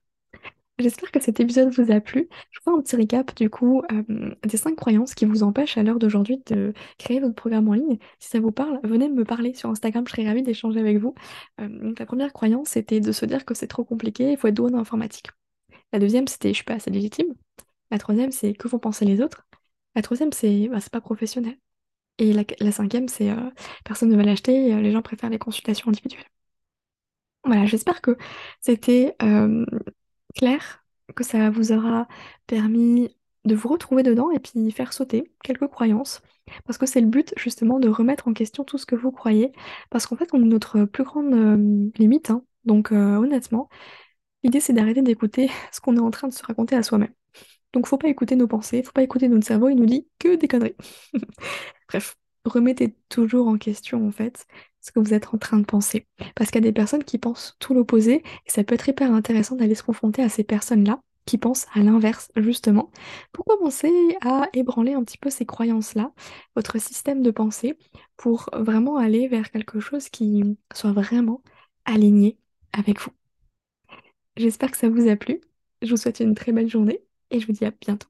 J'espère 0.78 1.10
que 1.10 1.20
cet 1.20 1.40
épisode 1.40 1.70
vous 1.72 1.90
a 1.90 2.00
plu. 2.00 2.28
Je 2.50 2.60
vous 2.60 2.72
fais 2.72 2.78
un 2.78 2.82
petit 2.82 2.96
récap 2.96 3.34
du 3.34 3.48
coup 3.48 3.82
euh, 3.92 4.34
des 4.46 4.56
cinq 4.58 4.76
croyances 4.76 5.14
qui 5.14 5.24
vous 5.24 5.42
empêchent 5.42 5.78
à 5.78 5.82
l'heure 5.82 5.98
d'aujourd'hui 5.98 6.42
de 6.46 6.74
créer 6.98 7.20
votre 7.20 7.34
programme 7.34 7.68
en 7.68 7.74
ligne. 7.74 7.98
Si 8.18 8.28
ça 8.28 8.40
vous 8.40 8.52
parle, 8.52 8.78
venez 8.84 9.08
me 9.08 9.24
parler 9.24 9.54
sur 9.54 9.70
Instagram, 9.70 10.04
je 10.06 10.12
serais 10.12 10.26
ravie 10.26 10.42
d'échanger 10.42 10.80
avec 10.80 10.98
vous. 10.98 11.14
Euh, 11.60 11.94
la 11.98 12.06
première 12.06 12.32
croyance, 12.32 12.68
c'était 12.68 13.00
de 13.00 13.12
se 13.12 13.24
dire 13.24 13.44
que 13.46 13.54
c'est 13.54 13.66
trop 13.66 13.84
compliqué, 13.84 14.32
il 14.32 14.36
faut 14.36 14.48
être 14.48 14.54
doué 14.54 14.70
en 14.72 14.78
informatique. 14.78 15.28
La 15.92 15.98
deuxième, 15.98 16.28
c'était 16.28 16.50
je 16.50 16.56
suis 16.56 16.64
pas 16.64 16.74
assez 16.74 16.90
légitime. 16.90 17.34
La 17.90 17.98
troisième, 17.98 18.32
c'est 18.32 18.52
que 18.54 18.68
vont 18.68 18.78
penser 18.78 19.04
les 19.06 19.22
autres? 19.22 19.46
La 19.94 20.02
troisième, 20.02 20.32
c'est 20.32 20.68
bah, 20.68 20.80
c'est 20.80 20.92
pas 20.92 21.00
professionnel. 21.00 21.56
Et 22.18 22.32
la, 22.34 22.44
la 22.60 22.72
cinquième, 22.72 23.08
c'est 23.08 23.30
euh, 23.30 23.50
personne 23.84 24.10
ne 24.10 24.16
va 24.16 24.24
l'acheter, 24.24 24.74
les 24.80 24.92
gens 24.92 25.02
préfèrent 25.02 25.30
les 25.30 25.38
consultations 25.38 25.88
individuelles. 25.88 26.26
Voilà, 27.44 27.66
j'espère 27.66 28.00
que 28.00 28.16
c'était 28.61 29.16
clair, 30.37 30.85
que 31.16 31.25
ça 31.25 31.50
vous 31.50 31.73
aura 31.73 32.09
permis 32.47 33.16
de 33.44 33.54
vous 33.54 33.68
retrouver 33.68 34.02
dedans 34.02 34.30
et 34.30 34.38
puis 34.38 34.70
faire 34.70 34.92
sauter 34.92 35.32
quelques 35.42 35.66
croyances. 35.68 36.20
Parce 36.64 36.78
que 36.78 36.87
c'est 36.87 37.00
le 37.00 37.06
but 37.06 37.32
justement 37.38 37.78
de 37.80 37.88
remettre 37.88 38.28
en 38.28 38.32
question 38.32 38.64
tout 38.64 38.78
ce 38.78 38.87
que 38.87 38.94
vous 38.97 39.12
croyez. 39.12 39.52
Parce 39.90 40.06
qu'en 40.06 40.16
fait, 40.16 40.28
on 40.32 40.42
est 40.42 40.47
notre 40.47 40.85
plus 40.85 41.04
grande 41.04 41.92
limite. 41.99 42.30
hein. 42.30 42.44
Donc 42.64 42.92
honnêtement, 42.92 43.68
l'idée 44.44 44.61
c'est 44.61 44.73
d'arrêter 44.75 45.02
d'écouter 45.02 45.50
ce 45.73 45.80
qu'on 45.80 45.97
est 45.97 46.00
en 46.00 46.11
train 46.11 46.28
de 46.28 46.35
se 46.35 46.44
raconter 46.44 46.76
à 46.76 46.82
soi-même. 46.82 47.14
Donc 47.73 47.87
faut 47.87 47.99
pas 47.99 48.09
écouter 48.09 48.37
nos 48.37 48.49
pensées, 48.49 48.82
faut 48.82 48.92
pas 48.92 49.02
écouter 49.02 49.28
notre 49.28 49.47
cerveau, 49.47 49.68
il 49.70 49.76
nous 49.76 49.87
dit 49.87 50.09
que 50.18 50.37
des 50.37 50.49
conneries. 50.49 50.76
Bref, 51.88 52.16
remettez 52.44 52.97
toujours 53.09 53.49
en 53.49 53.59
question 53.59 54.06
en 54.06 54.12
fait 54.12 54.47
ce 54.80 54.92
que 54.92 55.00
vous 55.00 55.14
êtes 55.14 55.32
en 55.34 55.38
train 55.38 55.58
de 55.58 55.64
penser. 55.64 56.06
Parce 56.34 56.50
qu'il 56.50 56.62
y 56.62 56.66
a 56.66 56.68
des 56.68 56.72
personnes 56.72 57.04
qui 57.04 57.18
pensent 57.18 57.56
tout 57.58 57.75
l'opposé, 57.75 58.22
et 58.46 58.50
ça 58.50 58.64
peut 58.64 58.75
être 58.75 58.88
hyper 58.88 59.12
intéressant 59.12 59.56
d'aller 59.56 59.75
se 59.75 59.82
confronter 59.82 60.23
à 60.23 60.28
ces 60.28 60.45
personnes-là 60.45 61.00
qui 61.26 61.38
pensent 61.38 61.66
à 61.75 61.80
l'inverse, 61.80 62.30
justement, 62.36 62.90
pour 63.32 63.45
commencer 63.45 63.93
à 64.23 64.49
ébranler 64.52 64.95
un 64.95 65.04
petit 65.04 65.19
peu 65.19 65.30
ces 65.30 65.47
croyances-là, 65.47 66.12
votre 66.56 66.80
système 66.80 67.23
de 67.23 67.30
pensée, 67.30 67.78
pour 68.16 68.49
vraiment 68.52 68.97
aller 68.97 69.28
vers 69.28 69.50
quelque 69.50 69.80
chose 69.80 70.08
qui 70.08 70.43
soit 70.75 70.93
vraiment 70.93 71.43
aligné 71.84 72.38
avec 72.73 73.00
vous? 73.00 73.12
J'espère 74.36 74.71
que 74.71 74.78
ça 74.78 74.88
vous 74.88 75.08
a 75.08 75.16
plu. 75.16 75.40
Je 75.82 75.90
vous 75.90 75.97
souhaite 75.97 76.21
une 76.21 76.34
très 76.34 76.52
belle 76.52 76.69
journée 76.69 77.00
et 77.30 77.40
je 77.40 77.47
vous 77.47 77.52
dis 77.52 77.64
à 77.64 77.71
bientôt. 77.71 78.09